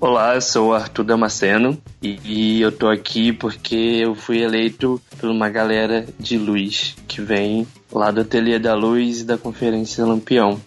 [0.00, 5.28] Olá, eu sou Arthur Damasceno e, e eu tô aqui porque eu fui eleito por
[5.28, 10.60] uma galera de luz que vem lá do Ateliê da Luz e da Conferência Lampião.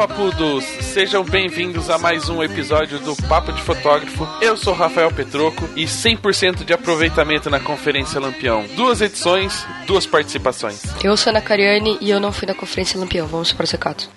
[0.00, 0.64] Papudos!
[0.80, 4.26] Sejam bem-vindos a mais um episódio do Papo de Fotógrafo.
[4.40, 8.64] Eu sou Rafael Petroco e 100% de aproveitamento na Conferência Lampião.
[8.74, 10.82] Duas edições, duas participações.
[11.04, 13.26] Eu sou Ana Cariani e eu não fui na Conferência Lampião.
[13.26, 14.08] Vamos para o secato.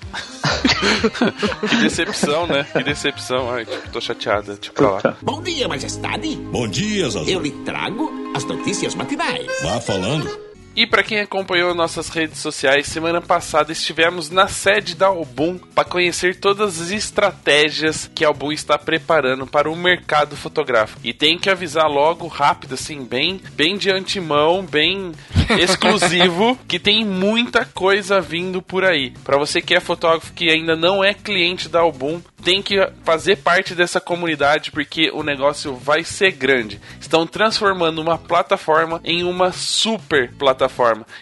[1.70, 2.66] Que decepção, né?
[2.72, 3.52] Que decepção.
[3.52, 4.56] Ai, tipo, tô chateada.
[4.56, 5.18] Tipo, lá.
[5.22, 6.34] Bom dia, majestade.
[6.50, 7.30] Bom dia, Zazu.
[7.30, 9.48] Eu lhe trago as notícias matinais.
[9.62, 10.43] Vá falando.
[10.76, 15.88] E para quem acompanhou nossas redes sociais, semana passada estivemos na sede da Album para
[15.88, 21.00] conhecer todas as estratégias que a Album está preparando para o mercado fotográfico.
[21.03, 25.11] E tem que avisar logo, rápido, assim, bem, bem de antemão, bem
[25.61, 29.11] exclusivo, que tem muita coisa vindo por aí.
[29.23, 33.38] Para você que é fotógrafo que ainda não é cliente da Album, tem que fazer
[33.38, 36.81] parte dessa comunidade porque o negócio vai ser grande.
[37.00, 40.62] Estão transformando uma plataforma em uma super plataforma.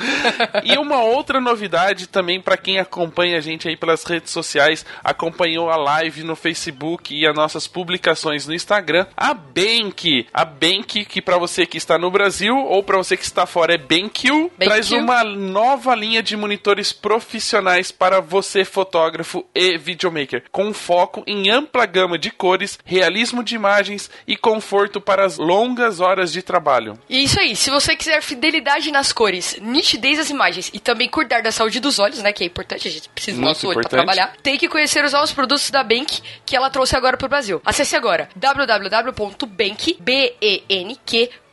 [0.63, 5.69] e uma outra novidade também para quem acompanha a gente aí pelas redes sociais, acompanhou
[5.69, 11.21] a live no Facebook e as nossas publicações no Instagram, a Bank, a Bank que
[11.21, 14.91] para você que está no Brasil ou para você que está fora é BenQ, traz
[14.91, 21.85] uma nova linha de monitores profissionais para você fotógrafo e videomaker, com foco em ampla
[21.85, 26.97] gama de cores, realismo de imagens e conforto para as longas horas de trabalho.
[27.09, 31.09] E é isso aí, se você quiser fidelidade nas cores, nitidez das imagens e também
[31.09, 33.79] cuidar da saúde dos olhos, né, que é importante, a gente precisa do nosso olho
[33.79, 33.91] importante.
[33.91, 37.61] trabalhar, tem que conhecer os novos produtos da Bank que ela trouxe agora pro Brasil.
[37.65, 38.29] Acesse agora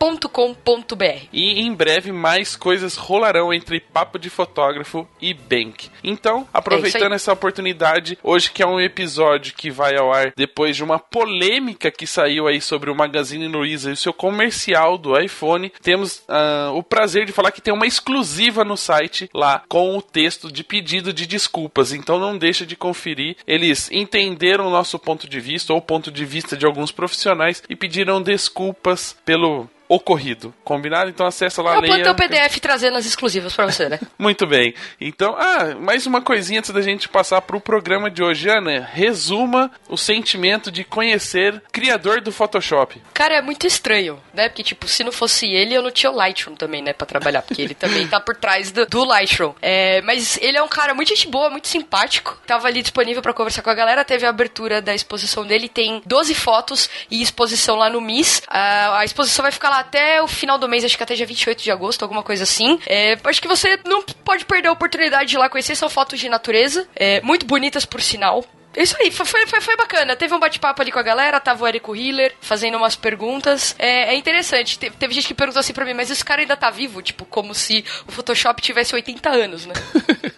[0.04, 1.28] www.bank.com.br.
[1.32, 5.88] E em breve mais coisas rolarão entre Papo de Fotógrafo e Bank.
[6.03, 7.15] Então, É aproveitando aí.
[7.15, 11.91] essa oportunidade, hoje que é um episódio que vai ao ar depois de uma polêmica
[11.91, 16.70] que saiu aí sobre o Magazine Luiza e o seu comercial do iPhone, temos ah,
[16.75, 20.62] o prazer de falar que tem uma exclusiva no site lá com o texto de
[20.62, 21.93] pedido de desculpas.
[21.93, 23.37] Então não deixa de conferir.
[23.47, 27.62] Eles entenderam o nosso ponto de vista ou o ponto de vista de alguns profissionais
[27.69, 30.55] e pediram desculpas pelo ocorrido.
[30.65, 31.10] Combinado?
[31.10, 31.94] Então acessa lá, Eu leia.
[31.94, 34.00] plantei o PDF trazendo as exclusivas pra você, né?
[34.19, 34.75] Muito bem.
[35.00, 38.81] Então, ah, mais uma coisinha antes da gente passar pro programa de hoje, Ana.
[38.93, 43.00] Resuma o sentimento de conhecer o criador do Photoshop.
[43.12, 44.49] Cara, é muito estranho, né?
[44.49, 46.93] Porque, tipo, se não fosse ele, eu não tinha o Lightroom também, né?
[46.93, 47.43] Pra trabalhar.
[47.43, 49.55] Porque ele também tá por trás do, do Lightroom.
[49.62, 52.38] É, mas ele é um cara muito gente boa, muito simpático.
[52.47, 54.05] Tava ali disponível pra conversar com a galera.
[54.05, 55.69] Teve a abertura da exposição dele.
[55.69, 58.43] Tem 12 fotos e exposição lá no MIS.
[58.49, 61.26] A, a exposição vai ficar lá até o final do mês, acho que até dia
[61.26, 62.79] 28 de agosto, alguma coisa assim.
[62.87, 65.76] É, acho que você não pode perder a oportunidade de ir lá conhecer.
[65.76, 66.87] São fotos de natureza.
[66.97, 68.44] é, muito bonitas, por sinal.
[68.76, 70.17] Isso aí, foi, foi, foi, bacana.
[70.17, 73.75] Teve um bate-papo ali com a galera, tava o Érico Hiller fazendo umas perguntas.
[73.79, 74.79] É, é interessante.
[74.79, 77.03] Teve, teve gente que perguntou assim pra mim, mas esse cara ainda tá vivo?
[77.03, 79.75] Tipo, como se o Photoshop tivesse 80 anos, né?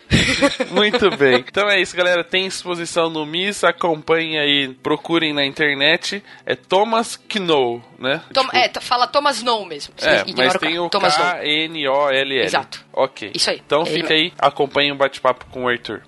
[0.71, 1.45] Muito bem.
[1.49, 2.23] Então é isso, galera.
[2.25, 3.65] Tem exposição no MIS.
[3.65, 6.23] Acompanhem aí, procurem na internet.
[6.45, 8.23] É Thomas Knoll, né?
[8.33, 9.95] Tom- Tipo, é, fala Thomas No mesmo.
[10.01, 11.17] É, mas tem o Thomas.
[11.17, 12.45] K-N-O-L-L.
[12.45, 12.85] Exato.
[12.93, 13.31] Ok.
[13.35, 13.63] Isso aí.
[13.65, 16.03] Então Ele fica aí, acompanhem o bate-papo com o Arthur.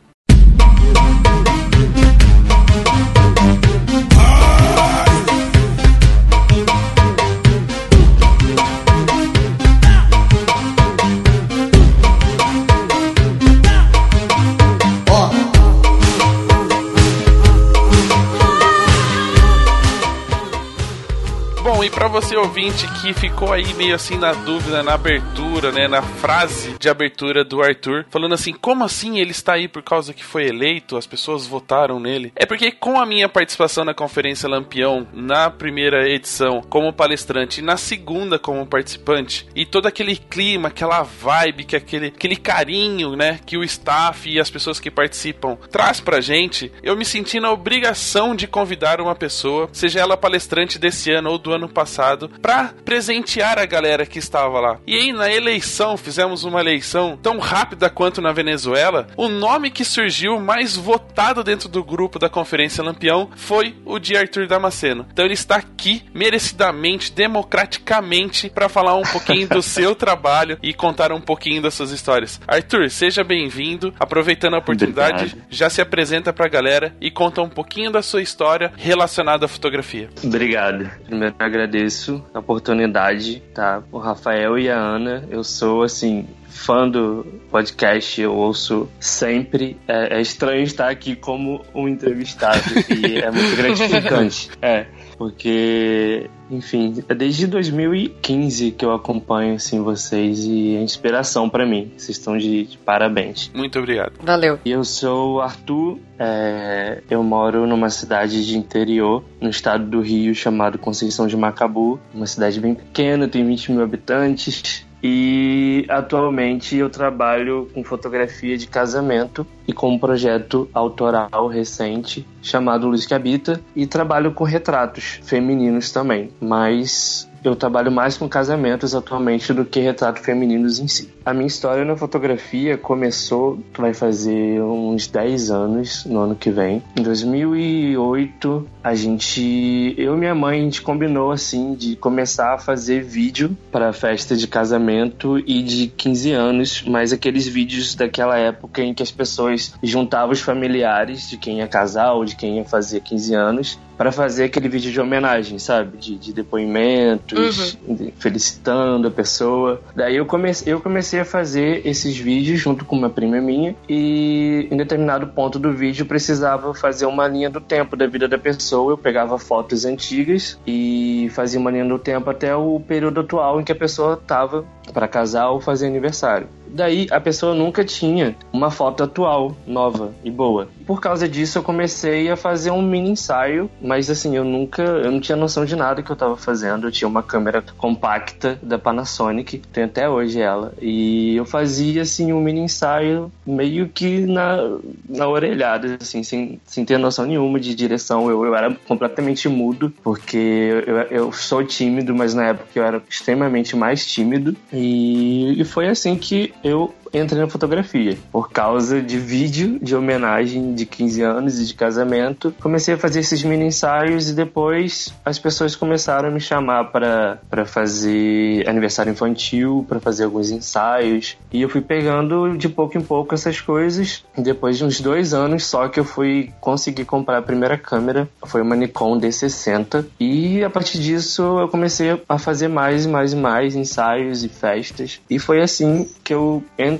[21.88, 26.02] E pra você ouvinte que ficou aí meio assim na dúvida, na abertura, né, na
[26.02, 30.22] frase de abertura do Arthur, falando assim, como assim ele está aí por causa que
[30.22, 32.30] foi eleito, as pessoas votaram nele?
[32.36, 37.64] É porque com a minha participação na Conferência Lampião, na primeira edição como palestrante e
[37.64, 43.40] na segunda como participante, e todo aquele clima, aquela vibe, que aquele, aquele carinho, né,
[43.46, 47.50] que o staff e as pessoas que participam traz pra gente, eu me senti na
[47.50, 52.72] obrigação de convidar uma pessoa, seja ela palestrante desse ano ou do ano passado, pra
[52.84, 54.78] presentear a galera que estava lá.
[54.84, 59.84] E aí na eleição, fizemos uma eleição tão rápida quanto na Venezuela, o nome que
[59.84, 65.06] surgiu mais votado dentro do grupo da Conferência Lampião foi o de Arthur Damasceno.
[65.12, 71.12] Então ele está aqui merecidamente, democraticamente, para falar um pouquinho do seu trabalho e contar
[71.12, 72.40] um pouquinho das suas histórias.
[72.48, 73.94] Arthur, seja bem-vindo.
[74.00, 75.46] Aproveitando a oportunidade, Obrigado.
[75.48, 80.08] já se apresenta pra galera e conta um pouquinho da sua história relacionada à fotografia.
[80.24, 80.90] Obrigado.
[81.06, 83.82] Primeiro agradeço a oportunidade, tá?
[83.90, 89.76] O Rafael e a Ana, eu sou assim fã do podcast, eu ouço sempre.
[89.88, 94.50] É, é estranho estar aqui como um entrevistado e é muito gratificante.
[94.62, 101.66] É, porque, enfim, é desde 2015 que eu acompanho assim vocês e é inspiração pra
[101.66, 101.92] mim.
[101.96, 103.50] Vocês estão de, de parabéns.
[103.54, 104.12] Muito obrigado.
[104.20, 104.58] Valeu.
[104.64, 110.00] E eu sou o Arthur, é, eu moro numa cidade de interior, no estado do
[110.00, 112.00] Rio, chamado Conceição de Macabu.
[112.12, 114.86] Uma cidade bem pequena, tem 20 mil habitantes.
[115.02, 122.88] E atualmente eu trabalho com fotografia de casamento e com um projeto autoral recente chamado
[122.88, 128.94] Luz que Habita e trabalho com retratos femininos também, mas eu trabalho mais com casamentos
[128.94, 131.10] atualmente do que retratos femininos em si.
[131.24, 136.82] A minha história na fotografia começou, vai fazer uns 10 anos no ano que vem.
[136.96, 142.58] Em 2008, a gente, eu e minha mãe, a gente combinou assim de começar a
[142.58, 148.82] fazer vídeo para festa de casamento e de 15 anos, mas aqueles vídeos daquela época
[148.82, 152.64] em que as pessoas juntavam os familiares de quem ia casar ou de quem ia
[152.64, 155.98] fazer 15 anos para fazer aquele vídeo de homenagem, sabe?
[155.98, 159.80] De, de depoimentos, de- felicitando a pessoa.
[159.94, 164.68] Daí eu comecei, eu comecei a fazer esses vídeos junto com uma prima minha e
[164.70, 168.92] em determinado ponto do vídeo precisava fazer uma linha do tempo da vida da pessoa.
[168.92, 173.64] Eu pegava fotos antigas e fazia uma linha do tempo até o período atual em
[173.64, 176.46] que a pessoa estava para casar ou fazer aniversário.
[176.68, 180.68] Daí a pessoa nunca tinha uma foto atual, nova e boa.
[180.88, 185.12] Por causa disso eu comecei a fazer um mini ensaio, mas assim, eu nunca, eu
[185.12, 186.86] não tinha noção de nada que eu tava fazendo.
[186.86, 192.32] Eu tinha uma câmera compacta da Panasonic, tenho até hoje ela, e eu fazia assim
[192.32, 197.74] um mini ensaio meio que na, na orelhada, assim, sem, sem ter noção nenhuma de
[197.74, 198.30] direção.
[198.30, 203.02] Eu, eu era completamente mudo, porque eu, eu sou tímido, mas na época eu era
[203.10, 204.56] extremamente mais tímido.
[204.72, 208.16] E, e foi assim que eu entrei na fotografia.
[208.30, 213.20] Por causa de vídeo de homenagem de 15 anos e de casamento, comecei a fazer
[213.20, 219.84] esses mini ensaios e depois as pessoas começaram a me chamar para fazer aniversário infantil,
[219.88, 221.36] para fazer alguns ensaios.
[221.52, 224.24] E eu fui pegando de pouco em pouco essas coisas.
[224.36, 228.28] Depois de uns dois anos só que eu fui conseguir comprar a primeira câmera.
[228.44, 230.04] Foi uma Nikon D60.
[230.20, 234.48] E a partir disso eu comecei a fazer mais e mais e mais ensaios e
[234.48, 235.20] festas.
[235.28, 236.97] E foi assim que eu entrei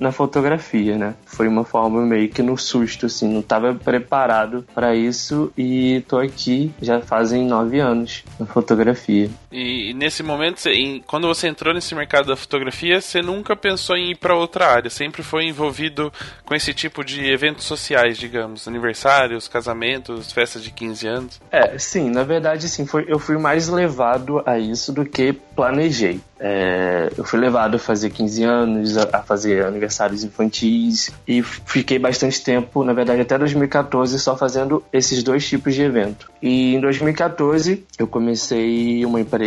[0.00, 1.14] na fotografia, né?
[1.24, 6.18] Foi uma forma meio que no susto, assim, não estava preparado para isso e tô
[6.18, 9.30] aqui já fazem nove anos na fotografia.
[9.56, 13.96] E, nesse momento, você- em- quando você entrou nesse mercado da fotografia, você nunca pensou
[13.96, 16.12] em ir para outra área, sempre foi envolvido
[16.44, 21.40] com esse tipo de eventos sociais, digamos, aniversários, casamentos, festas de 15 anos.
[21.52, 26.20] É, sim, na verdade, sim, foi, eu fui mais levado a isso do que planejei.
[26.40, 31.96] É, eu fui levado a fazer 15 anos, a, a fazer aniversários infantis e fiquei
[31.98, 36.28] bastante tempo, na verdade até 2014, só fazendo esses dois tipos de evento.
[36.42, 39.43] E em 2014 eu comecei uma empresa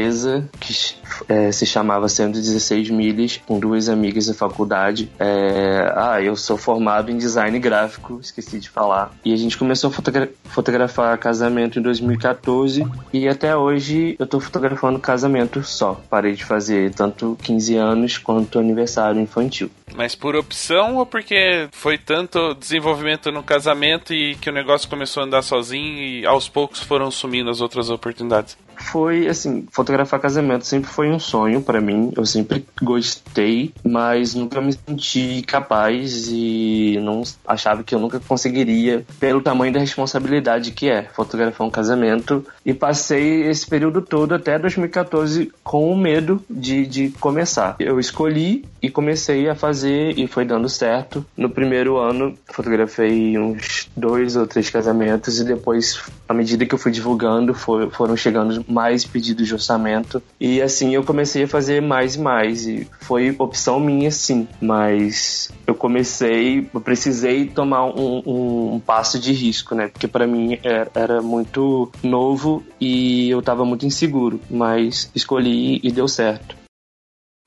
[0.59, 0.95] que
[1.27, 5.09] é, se chamava 116 Milhas, com duas amigas da faculdade.
[5.19, 9.11] É, ah, eu sou formado em design gráfico, esqueci de falar.
[9.23, 14.39] E a gente começou a fotogra- fotografar casamento em 2014 e até hoje eu tô
[14.39, 15.99] fotografando casamento só.
[16.09, 19.69] Parei de fazer tanto 15 anos quanto aniversário infantil.
[19.95, 25.23] Mas por opção ou porque foi tanto desenvolvimento no casamento e que o negócio começou
[25.23, 28.57] a andar sozinho e aos poucos foram sumindo as outras oportunidades?
[28.79, 32.11] Foi assim, fotografar casamento sempre foi um sonho pra mim.
[32.15, 39.05] Eu sempre gostei, mas nunca me senti capaz e não achava que eu nunca conseguiria
[39.19, 42.45] pelo tamanho da responsabilidade que é fotografar um casamento.
[42.65, 47.75] E passei esse período todo até 2014 com o medo de, de começar.
[47.79, 51.25] Eu escolhi e comecei a fazer e foi dando certo.
[51.35, 56.79] No primeiro ano, fotografei uns dois ou três casamentos e depois, à medida que eu
[56.79, 60.21] fui divulgando, for- foram chegando mais pedidos de orçamento.
[60.39, 62.67] E assim eu comecei a fazer mais e mais.
[62.67, 64.47] E foi opção minha, sim.
[64.61, 69.87] Mas eu comecei, eu precisei tomar um, um- um passo de risco, né?
[69.87, 74.39] Porque para mim era, era muito novo e eu tava muito inseguro.
[74.49, 76.55] Mas escolhi e deu certo.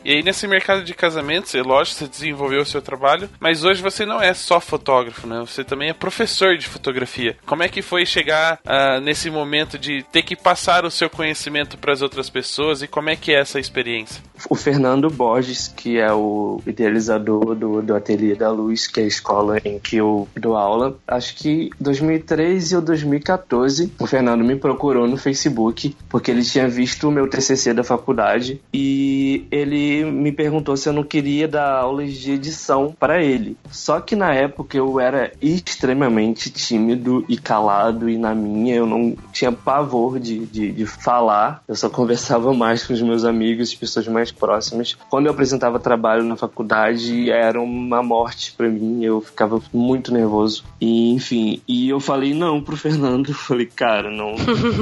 [0.05, 3.83] E aí, nesse mercado de casamentos, é lógico, você desenvolveu o seu trabalho, mas hoje
[3.83, 5.41] você não é só fotógrafo, né?
[5.41, 7.37] Você também é professor de fotografia.
[7.45, 11.77] Como é que foi chegar ah, nesse momento de ter que passar o seu conhecimento
[11.77, 14.23] para as outras pessoas e como é que é essa experiência?
[14.49, 19.07] O Fernando Borges, que é o idealizador do, do Ateliê da Luz, que é a
[19.07, 25.07] escola em que eu dou aula, acho que 2013 ou 2014, o Fernando me procurou
[25.07, 30.77] no Facebook, porque ele tinha visto o meu TCC da faculdade e ele me perguntou
[30.77, 33.57] se eu não queria dar aulas de edição para ele.
[33.71, 39.17] Só que na época eu era extremamente tímido e calado e na minha eu não
[39.33, 44.07] tinha pavor de, de, de falar, eu só conversava mais com os meus amigos, pessoas
[44.09, 44.97] mais próximas.
[45.09, 50.65] Quando eu apresentava trabalho na faculdade era uma morte para mim, eu ficava muito nervoso.
[50.81, 54.35] E enfim, e eu falei não pro Fernando, falei, cara, não,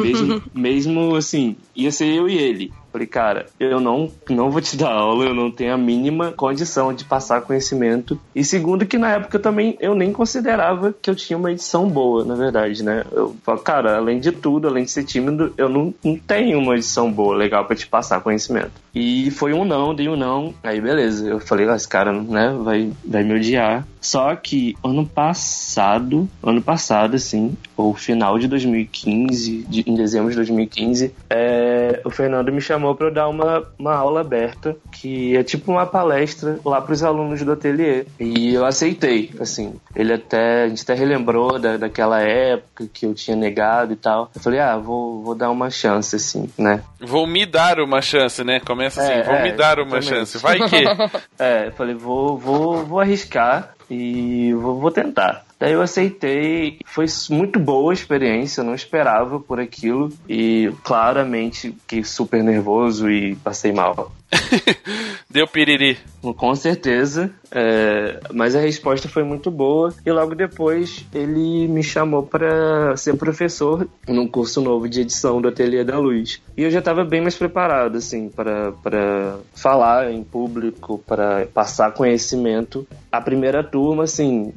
[0.02, 2.72] mesmo, mesmo assim, ia ser eu e ele.
[2.98, 6.92] Falei, cara, eu não, não vou te dar aula, eu não tenho a mínima condição
[6.92, 8.20] de passar conhecimento.
[8.34, 12.24] E segundo, que na época também eu nem considerava que eu tinha uma edição boa,
[12.24, 13.04] na verdade, né?
[13.12, 16.74] Eu falo, cara, além de tudo, além de ser tímido, eu não, não tenho uma
[16.74, 18.72] edição boa, legal pra te passar conhecimento.
[18.98, 20.52] E foi um não, dei um não.
[20.60, 23.86] Aí beleza, eu falei, ah, esse cara, né, vai, vai me odiar.
[24.00, 30.36] Só que ano passado, ano passado, assim, ou final de 2015, de, em dezembro de
[30.36, 35.42] 2015, é, o Fernando me chamou para eu dar uma, uma aula aberta, que é
[35.42, 38.04] tipo uma palestra lá para os alunos do ateliê.
[38.18, 39.74] E eu aceitei, assim.
[39.94, 44.30] Ele até, a gente até relembrou da, daquela época que eu tinha negado e tal.
[44.34, 46.82] Eu falei, ah, vou, vou dar uma chance, assim, né?
[47.00, 48.60] Vou me dar uma chance, né?
[48.60, 50.38] Começa assim, É, vou é, me dar uma chance.
[50.38, 50.85] Vai que.
[51.38, 55.45] É, eu falei, vou, vou, vou arriscar e vou, vou tentar.
[55.58, 61.72] Daí eu aceitei, foi muito boa a experiência, eu não esperava por aquilo e claramente
[61.72, 64.12] fiquei super nervoso e passei mal.
[65.28, 65.98] Deu piriri.
[66.36, 72.22] Com certeza, é, mas a resposta foi muito boa e logo depois ele me chamou
[72.22, 76.40] para ser professor num curso novo de edição do Ateliê da Luz.
[76.56, 81.92] E eu já estava bem mais preparado, assim, para para falar em público, para passar
[81.92, 82.86] conhecimento.
[83.10, 84.52] A primeira turma, assim,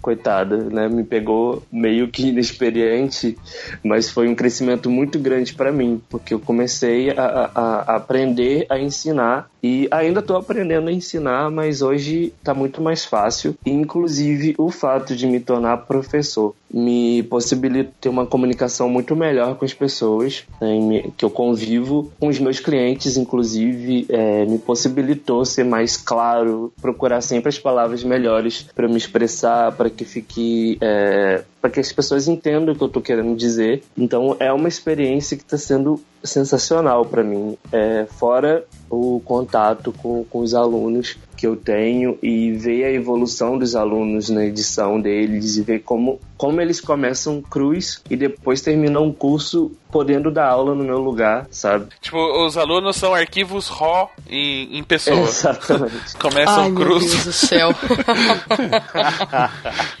[0.00, 0.88] coitada, né?
[0.88, 3.36] Me pegou meio que inexperiente,
[3.84, 7.50] mas foi um crescimento muito grande para mim, porque eu comecei a, a-
[7.92, 13.04] a aprender a ensinar e ainda estou aprendendo a ensinar, mas hoje está muito mais
[13.04, 13.54] fácil.
[13.64, 19.64] Inclusive, o fato de me tornar professor me possibilita ter uma comunicação muito melhor com
[19.64, 25.64] as pessoas, né, que eu convivo com os meus clientes, inclusive, é, me possibilitou ser
[25.64, 31.70] mais claro, procurar sempre as palavras melhores para me expressar, para que fique é, para
[31.70, 33.84] que as pessoas entendam o que eu tô querendo dizer.
[33.96, 37.56] Então é uma experiência que está sendo sensacional para mim.
[37.70, 43.58] É, fora o contato com, com os alunos que eu tenho e ver a evolução
[43.58, 49.04] dos alunos na edição deles e ver como, como eles começam cruz e depois terminam
[49.04, 51.86] um curso podendo dar aula no meu lugar, sabe?
[52.00, 55.20] Tipo, os alunos são arquivos RAW em, em pessoa.
[55.20, 56.16] Exatamente.
[56.18, 57.10] Começam Ai, meu cruz.
[57.10, 57.68] Deus do céu.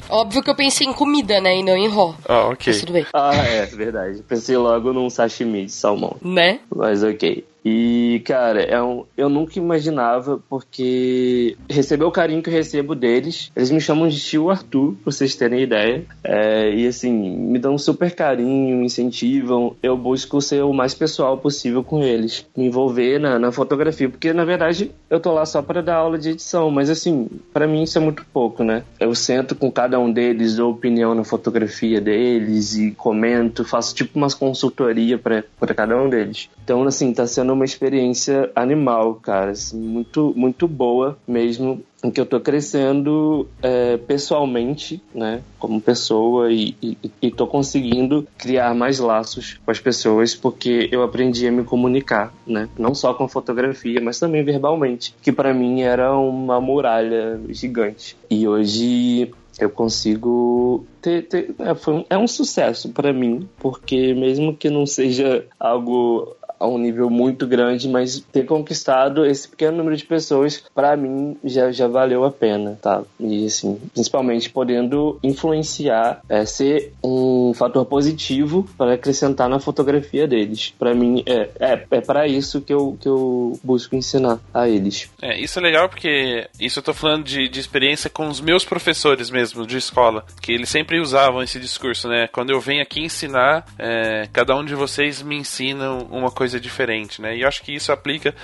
[0.08, 1.58] Óbvio que eu pensei em comida, né?
[1.58, 2.14] E não em raw.
[2.26, 2.72] Ah, ok.
[2.72, 3.06] Mas tudo bem.
[3.12, 4.22] Ah, é, verdade.
[4.26, 6.16] Pensei logo num sashimi de salmão.
[6.22, 6.60] Né?
[6.74, 7.44] Mas ok.
[7.64, 13.50] E, cara, é um, eu nunca imaginava, porque receber o carinho que eu recebo deles.
[13.54, 16.04] Eles me chamam de tio Arthur, pra vocês terem ideia.
[16.24, 19.76] É, e, assim, me dão super carinho, me incentivam.
[19.82, 22.44] Eu busco ser o mais pessoal possível com eles.
[22.56, 26.18] Me envolver na, na fotografia, porque, na verdade, eu tô lá só para dar aula
[26.18, 26.70] de edição.
[26.70, 28.82] Mas, assim, para mim isso é muito pouco, né?
[28.98, 34.18] Eu sento com cada um deles, dou opinião na fotografia deles e comento, faço tipo
[34.18, 36.48] umas consultoria para cada um deles.
[36.64, 42.10] Então, assim, tá sendo sendo uma experiência animal, cara, assim, muito, muito boa mesmo, em
[42.10, 48.74] que eu tô crescendo é, pessoalmente, né, como pessoa e, e, e tô conseguindo criar
[48.74, 53.28] mais laços com as pessoas porque eu aprendi a me comunicar, né, não só com
[53.28, 58.16] fotografia, mas também verbalmente, que para mim era uma muralha gigante.
[58.28, 64.56] E hoje eu consigo ter, ter é, um, é um sucesso para mim porque mesmo
[64.56, 69.96] que não seja algo a um nível muito grande, mas ter conquistado esse pequeno número
[69.96, 73.02] de pessoas, para mim, já, já valeu a pena, tá?
[73.18, 80.72] E, assim, principalmente podendo influenciar, é, ser um fator positivo para acrescentar na fotografia deles.
[80.78, 85.10] Para mim, é, é, é para isso que eu, que eu busco ensinar a eles.
[85.20, 88.64] É, isso é legal porque isso eu tô falando de, de experiência com os meus
[88.64, 92.28] professores mesmo, de escola, que eles sempre usavam esse discurso, né?
[92.28, 97.20] Quando eu venho aqui ensinar, é, cada um de vocês me ensina uma coisa diferente,
[97.20, 97.36] né?
[97.36, 98.34] E eu acho que isso aplica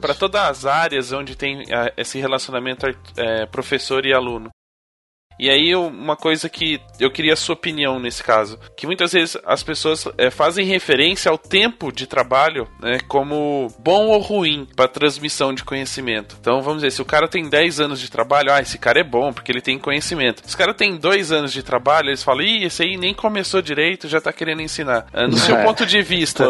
[0.00, 4.50] para todas as áreas onde tem ah, esse relacionamento é, professor e aluno.
[5.38, 9.36] E aí, uma coisa que eu queria a sua opinião nesse caso, que muitas vezes
[9.46, 14.88] as pessoas é, fazem referência ao tempo de trabalho né, como bom ou ruim para
[14.88, 16.36] transmissão de conhecimento.
[16.40, 19.04] Então, vamos dizer, se o cara tem 10 anos de trabalho, ah, esse cara é
[19.04, 20.42] bom porque ele tem conhecimento.
[20.46, 23.62] Se o cara tem 2 anos de trabalho, eles falam, ih, esse aí nem começou
[23.62, 25.06] direito, já tá querendo ensinar.
[25.12, 25.62] Ah, No seu É.
[25.64, 26.44] ponto de vista,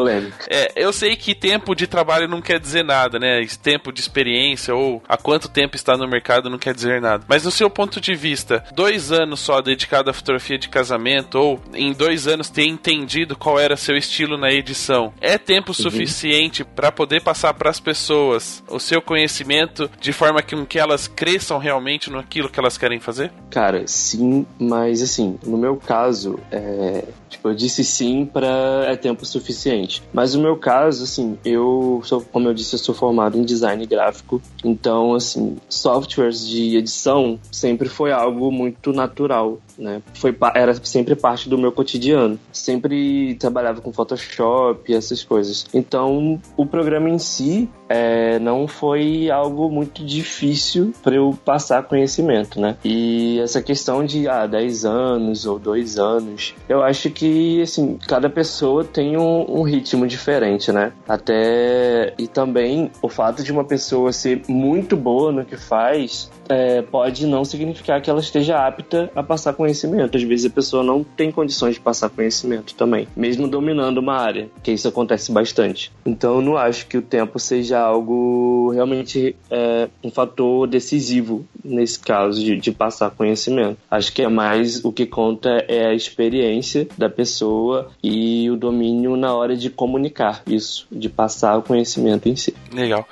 [0.51, 3.45] é, eu sei que tempo de trabalho não quer dizer nada, né?
[3.63, 7.25] Tempo de experiência ou há quanto tempo está no mercado não quer dizer nada.
[7.29, 11.61] Mas no seu ponto de vista, dois anos só dedicado à fotografia de casamento ou
[11.75, 16.93] em dois anos ter entendido qual era seu estilo na edição, é tempo suficiente para
[16.93, 22.09] poder passar para as pessoas o seu conhecimento de forma que, que elas cresçam realmente
[22.09, 23.33] naquilo que elas querem fazer?
[23.51, 29.25] Cara, sim, mas assim, no meu caso, é, tipo, eu disse sim pra é tempo
[29.25, 30.03] suficiente.
[30.13, 33.85] Mas no meu caso, assim, eu sou, como eu disse, eu sou formado em design
[33.87, 40.03] gráfico, então, assim, softwares de edição sempre foi algo muito natural, né?
[40.15, 42.39] Foi, era sempre parte do meu cotidiano.
[42.53, 45.67] Sempre trabalhava com Photoshop essas coisas.
[45.73, 52.61] Então, o programa em si é, não foi algo muito difícil para eu passar conhecimento,
[52.61, 52.77] né?
[52.85, 58.29] E essa questão de ah, 10 anos ou 2 anos, eu acho que assim, cada
[58.29, 60.93] pessoa tem um, um ritmo diferente, né?
[61.09, 66.83] Até e também o fato de uma pessoa ser muito boa no que faz é,
[66.83, 69.68] pode não significar que ela esteja apta a passar conhecimento.
[70.17, 74.49] Às vezes a pessoa não tem condições de passar conhecimento também, mesmo dominando uma área,
[74.63, 75.93] que isso acontece bastante.
[76.05, 81.99] Então eu não acho que o tempo seja algo realmente é, um fator decisivo nesse
[81.99, 83.79] caso de, de passar conhecimento.
[83.91, 89.17] Acho que é mais o que conta é a experiência da pessoa e o domínio
[89.17, 92.55] na hora de comunicar isso, de passar o conhecimento em si.
[92.73, 93.07] Legal.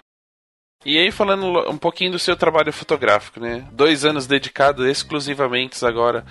[0.87, 3.64] E aí, falando um pouquinho do seu trabalho fotográfico, né?
[3.72, 6.25] Dois anos dedicados exclusivamente agora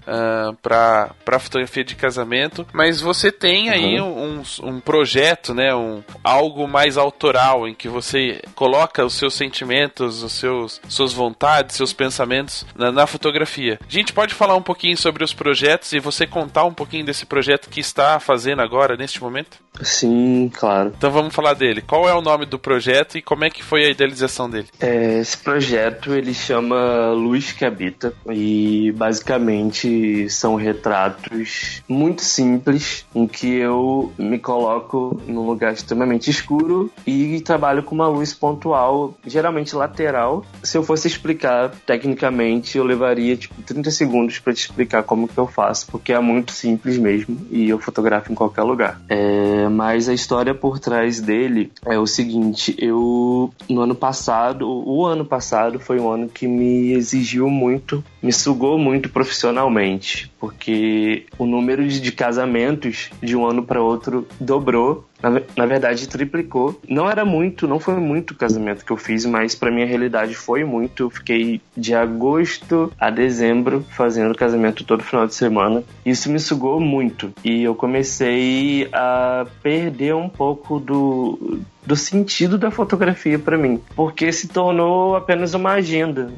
[0.61, 5.75] para para fotografia de casamento, mas você tem aí um, um projeto, né?
[5.75, 11.75] Um, algo mais autoral em que você coloca os seus sentimentos, os seus suas vontades,
[11.75, 13.77] seus pensamentos na, na fotografia.
[13.85, 17.25] A gente pode falar um pouquinho sobre os projetos e você contar um pouquinho desse
[17.25, 19.64] projeto que está fazendo agora neste momento?
[19.81, 20.93] Sim, claro.
[20.97, 21.81] Então vamos falar dele.
[21.81, 24.67] Qual é o nome do projeto e como é que foi a idealização dele?
[24.79, 33.27] É, esse projeto ele chama Luz que Habita e basicamente são retratos muito simples em
[33.27, 39.75] que eu me coloco num lugar extremamente escuro e trabalho com uma luz pontual, geralmente
[39.75, 40.45] lateral.
[40.63, 45.37] Se eu fosse explicar tecnicamente, eu levaria tipo 30 segundos para te explicar como que
[45.37, 48.99] eu faço, porque é muito simples mesmo e eu fotografo em qualquer lugar.
[49.09, 55.05] É, mas a história por trás dele é o seguinte: eu no ano passado, o
[55.05, 61.45] ano passado foi um ano que me exigiu muito, me sugou muito profissionalmente, porque o
[61.45, 65.05] número de, casamentos de um ano para outro dobrou.
[65.29, 66.79] Na, na verdade, triplicou.
[66.87, 70.63] Não era muito, não foi muito casamento que eu fiz, mas pra minha realidade foi
[70.63, 71.03] muito.
[71.03, 75.83] Eu fiquei de agosto a dezembro fazendo casamento todo final de semana.
[76.05, 77.33] Isso me sugou muito.
[77.43, 84.31] E eu comecei a perder um pouco do, do sentido da fotografia pra mim, porque
[84.31, 86.31] se tornou apenas uma agenda,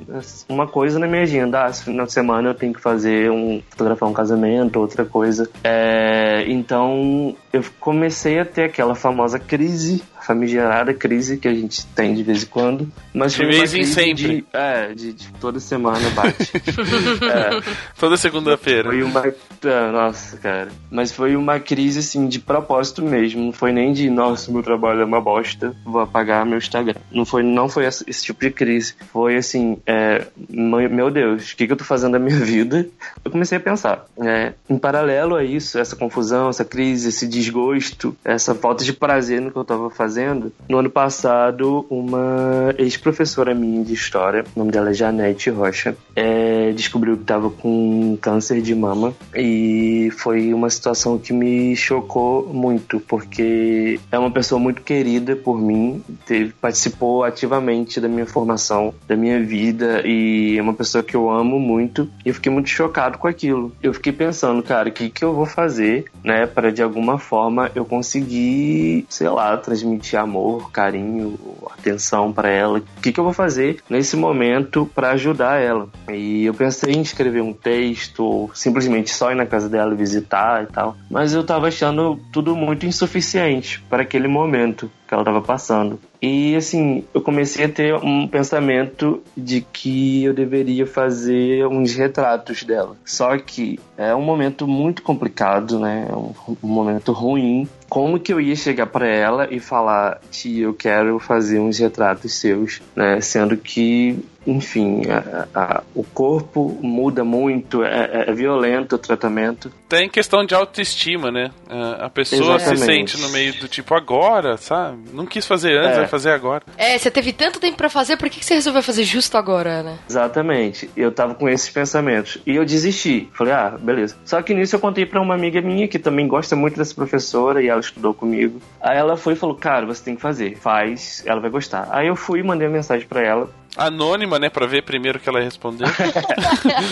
[0.48, 1.66] uma coisa na minha agenda.
[1.66, 5.50] Ah, final de semana eu tenho que fazer um fotografar um casamento, outra coisa.
[5.64, 12.14] É, então eu comecei a ter aquela famosa crise, famigerada crise que a gente tem
[12.14, 14.14] de vez em quando, mas De vez em sempre.
[14.14, 16.52] De, é, de, de toda semana bate.
[17.32, 18.90] é, Toda segunda-feira.
[18.90, 19.22] foi uma.
[19.22, 20.70] ah, Nossa, cara.
[20.92, 23.46] Mas foi uma crise, assim, de propósito mesmo.
[23.46, 25.37] Não foi nem de, nossa, meu trabalho é uma bosta.
[25.38, 26.96] Bosta, vou apagar meu Instagram.
[27.12, 28.96] Não foi, não foi esse, tipo de crise.
[29.12, 32.88] Foi assim, é, meu Deus, o que, que eu tô fazendo da minha vida?
[33.24, 34.06] Eu comecei a pensar.
[34.18, 34.54] né?
[34.70, 39.52] em paralelo a isso, essa confusão, essa crise, esse desgosto, essa falta de prazer no
[39.52, 44.90] que eu tava fazendo, no ano passado, uma ex-professora minha de história, o nome dela
[44.90, 51.18] é Janete Rocha, é, descobriu que tava com câncer de mama e foi uma situação
[51.18, 58.00] que me chocou muito, porque é uma pessoa muito querida por mim, teve, participou ativamente
[58.00, 62.30] da minha formação, da minha vida e é uma pessoa que eu amo muito e
[62.30, 63.72] eu fiquei muito chocado com aquilo.
[63.82, 67.72] Eu fiquei pensando, cara, o que, que eu vou fazer, né, para de alguma forma
[67.76, 71.38] eu conseguir, sei lá, transmitir amor, carinho,
[71.78, 72.80] atenção para ela.
[72.80, 75.88] O que, que eu vou fazer nesse momento para ajudar ela?
[76.10, 80.64] E eu pensei em escrever um texto, ou simplesmente só ir na casa dela visitar
[80.64, 85.42] e tal, mas eu tava achando tudo muito insuficiente para aquele momento que ela estava
[85.42, 86.00] passando.
[86.22, 92.64] E assim, eu comecei a ter um pensamento de que eu deveria fazer uns retratos
[92.64, 92.96] dela.
[93.06, 96.08] Só que é um momento muito complicado, né?
[96.10, 97.68] É um, um momento ruim.
[97.90, 102.34] Como que eu ia chegar para ela e falar, tia, eu quero fazer uns retratos
[102.34, 103.22] seus, né?
[103.22, 109.72] Sendo que enfim, a- a- o corpo muda muito, é, é- é violento o tratamento.
[109.90, 111.52] Tem questão de autoestima, né?
[111.70, 113.12] Ah, A pessoa se Exatamente.
[113.12, 114.98] sente no meio do tipo agora, sabe?
[115.14, 116.00] Não quis fazer antes, É.
[116.00, 116.64] vai fazer agora.
[116.78, 119.98] É, você teve tanto tempo pra fazer, por que você resolveu fazer justo agora, né?
[120.10, 120.90] Exatamente.
[120.96, 122.38] Eu tava com esses pensamentos.
[122.46, 123.30] E eu desisti.
[123.34, 124.16] Falei, ah, beleza.
[124.26, 127.62] Só que nisso eu contei pra uma amiga minha que também gosta muito dessa professora
[127.62, 128.60] e ela estudou comigo.
[128.82, 130.56] Aí ela foi e falou, cara, você tem que fazer.
[130.58, 131.88] Faz, ela vai gostar.
[131.92, 133.50] Aí eu fui e mandei uma mensagem pra ela.
[133.76, 134.50] Anônima, né?
[134.50, 135.88] Pra ver primeiro que ela respondeu.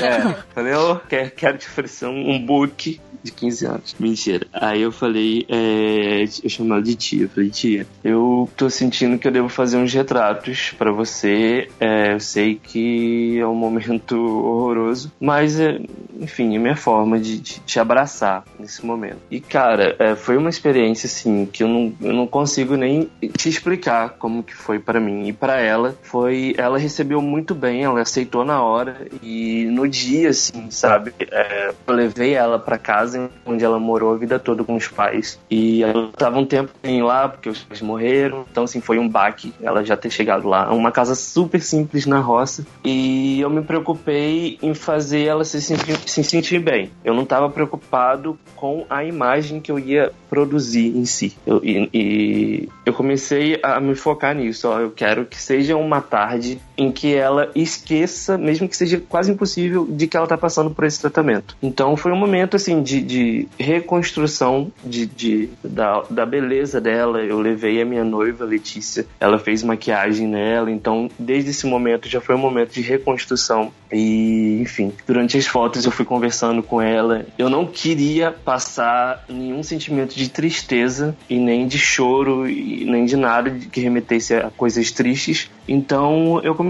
[0.01, 0.99] É, falei, eu
[1.35, 3.95] quero, te oferecer um, book de 15 anos.
[3.99, 4.45] Mentira.
[4.53, 7.23] Aí eu falei, é, eu chamo ela de tia.
[7.23, 11.69] Eu falei, tia, eu tô sentindo que eu devo fazer uns retratos pra você.
[11.79, 15.79] É, eu sei que é um momento horroroso, mas, é,
[16.19, 19.17] enfim, é minha forma de, te abraçar nesse momento.
[19.29, 23.49] E, cara, é, foi uma experiência, assim, que eu não, eu não consigo nem te
[23.49, 25.27] explicar como que foi pra mim.
[25.27, 26.53] E pra ela, foi...
[26.57, 29.07] Ela recebeu muito bem, ela aceitou na hora.
[29.21, 31.13] E no dia, assim, sabe?
[31.19, 35.39] é, eu levei ela pra casa, onde ela morou a vida toda com os pais.
[35.49, 36.71] E ela tava um tempo
[37.03, 38.45] lá, porque os pais morreram.
[38.49, 40.71] Então, assim, foi um baque ela já ter chegado lá.
[40.71, 42.65] Uma casa super simples na roça.
[42.83, 46.91] E eu me preocupei em fazer ela se sentir, se sentir bem.
[47.03, 51.35] Eu não tava preocupado com a imagem que eu ia produzir em si.
[51.45, 54.67] Eu, e, e eu comecei a me focar nisso.
[54.67, 59.01] Ó, eu quero que seja uma tarde aí em que ela esqueça, mesmo que seja
[59.07, 61.55] quase impossível, de que ela tá passando por esse tratamento.
[61.61, 67.21] Então foi um momento assim de, de reconstrução de, de- da, da beleza dela.
[67.21, 72.19] Eu levei a minha noiva, Letícia, ela fez maquiagem nela, então desde esse momento já
[72.19, 73.71] foi um momento de reconstrução.
[73.91, 77.25] E, enfim, durante as fotos eu fui conversando com ela.
[77.37, 83.15] Eu não queria passar nenhum sentimento de tristeza e nem de choro e nem de
[83.15, 85.49] nada que remetesse a coisas tristes.
[85.67, 86.64] Então eu comecei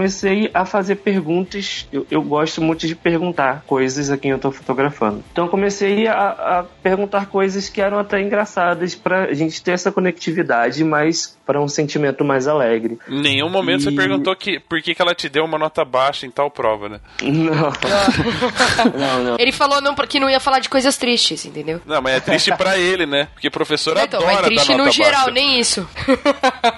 [0.52, 1.86] a fazer perguntas.
[1.92, 5.22] Eu, eu gosto muito de perguntar coisas a quem eu tô fotografando.
[5.32, 10.82] Então comecei a, a perguntar coisas que eram até engraçadas pra gente ter essa conectividade,
[10.84, 12.98] mas para um sentimento mais alegre.
[13.08, 15.84] Em nenhum momento você E- perguntou que, por que, que ela te deu uma nota
[15.84, 17.00] baixa em tal prova, né?
[17.22, 17.72] Não.
[18.98, 19.36] não, não.
[19.38, 21.80] Ele falou não, que não ia falar de coisas tristes, entendeu?
[21.86, 23.28] Não, mas é triste pra ele, né?
[23.32, 25.30] Porque professor Então, adora mas triste dar nota no geral, baixa.
[25.30, 25.88] nem isso.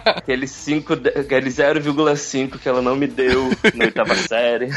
[0.05, 4.69] Aquele 5, aquele 0,5 que ela não me deu na oitava série.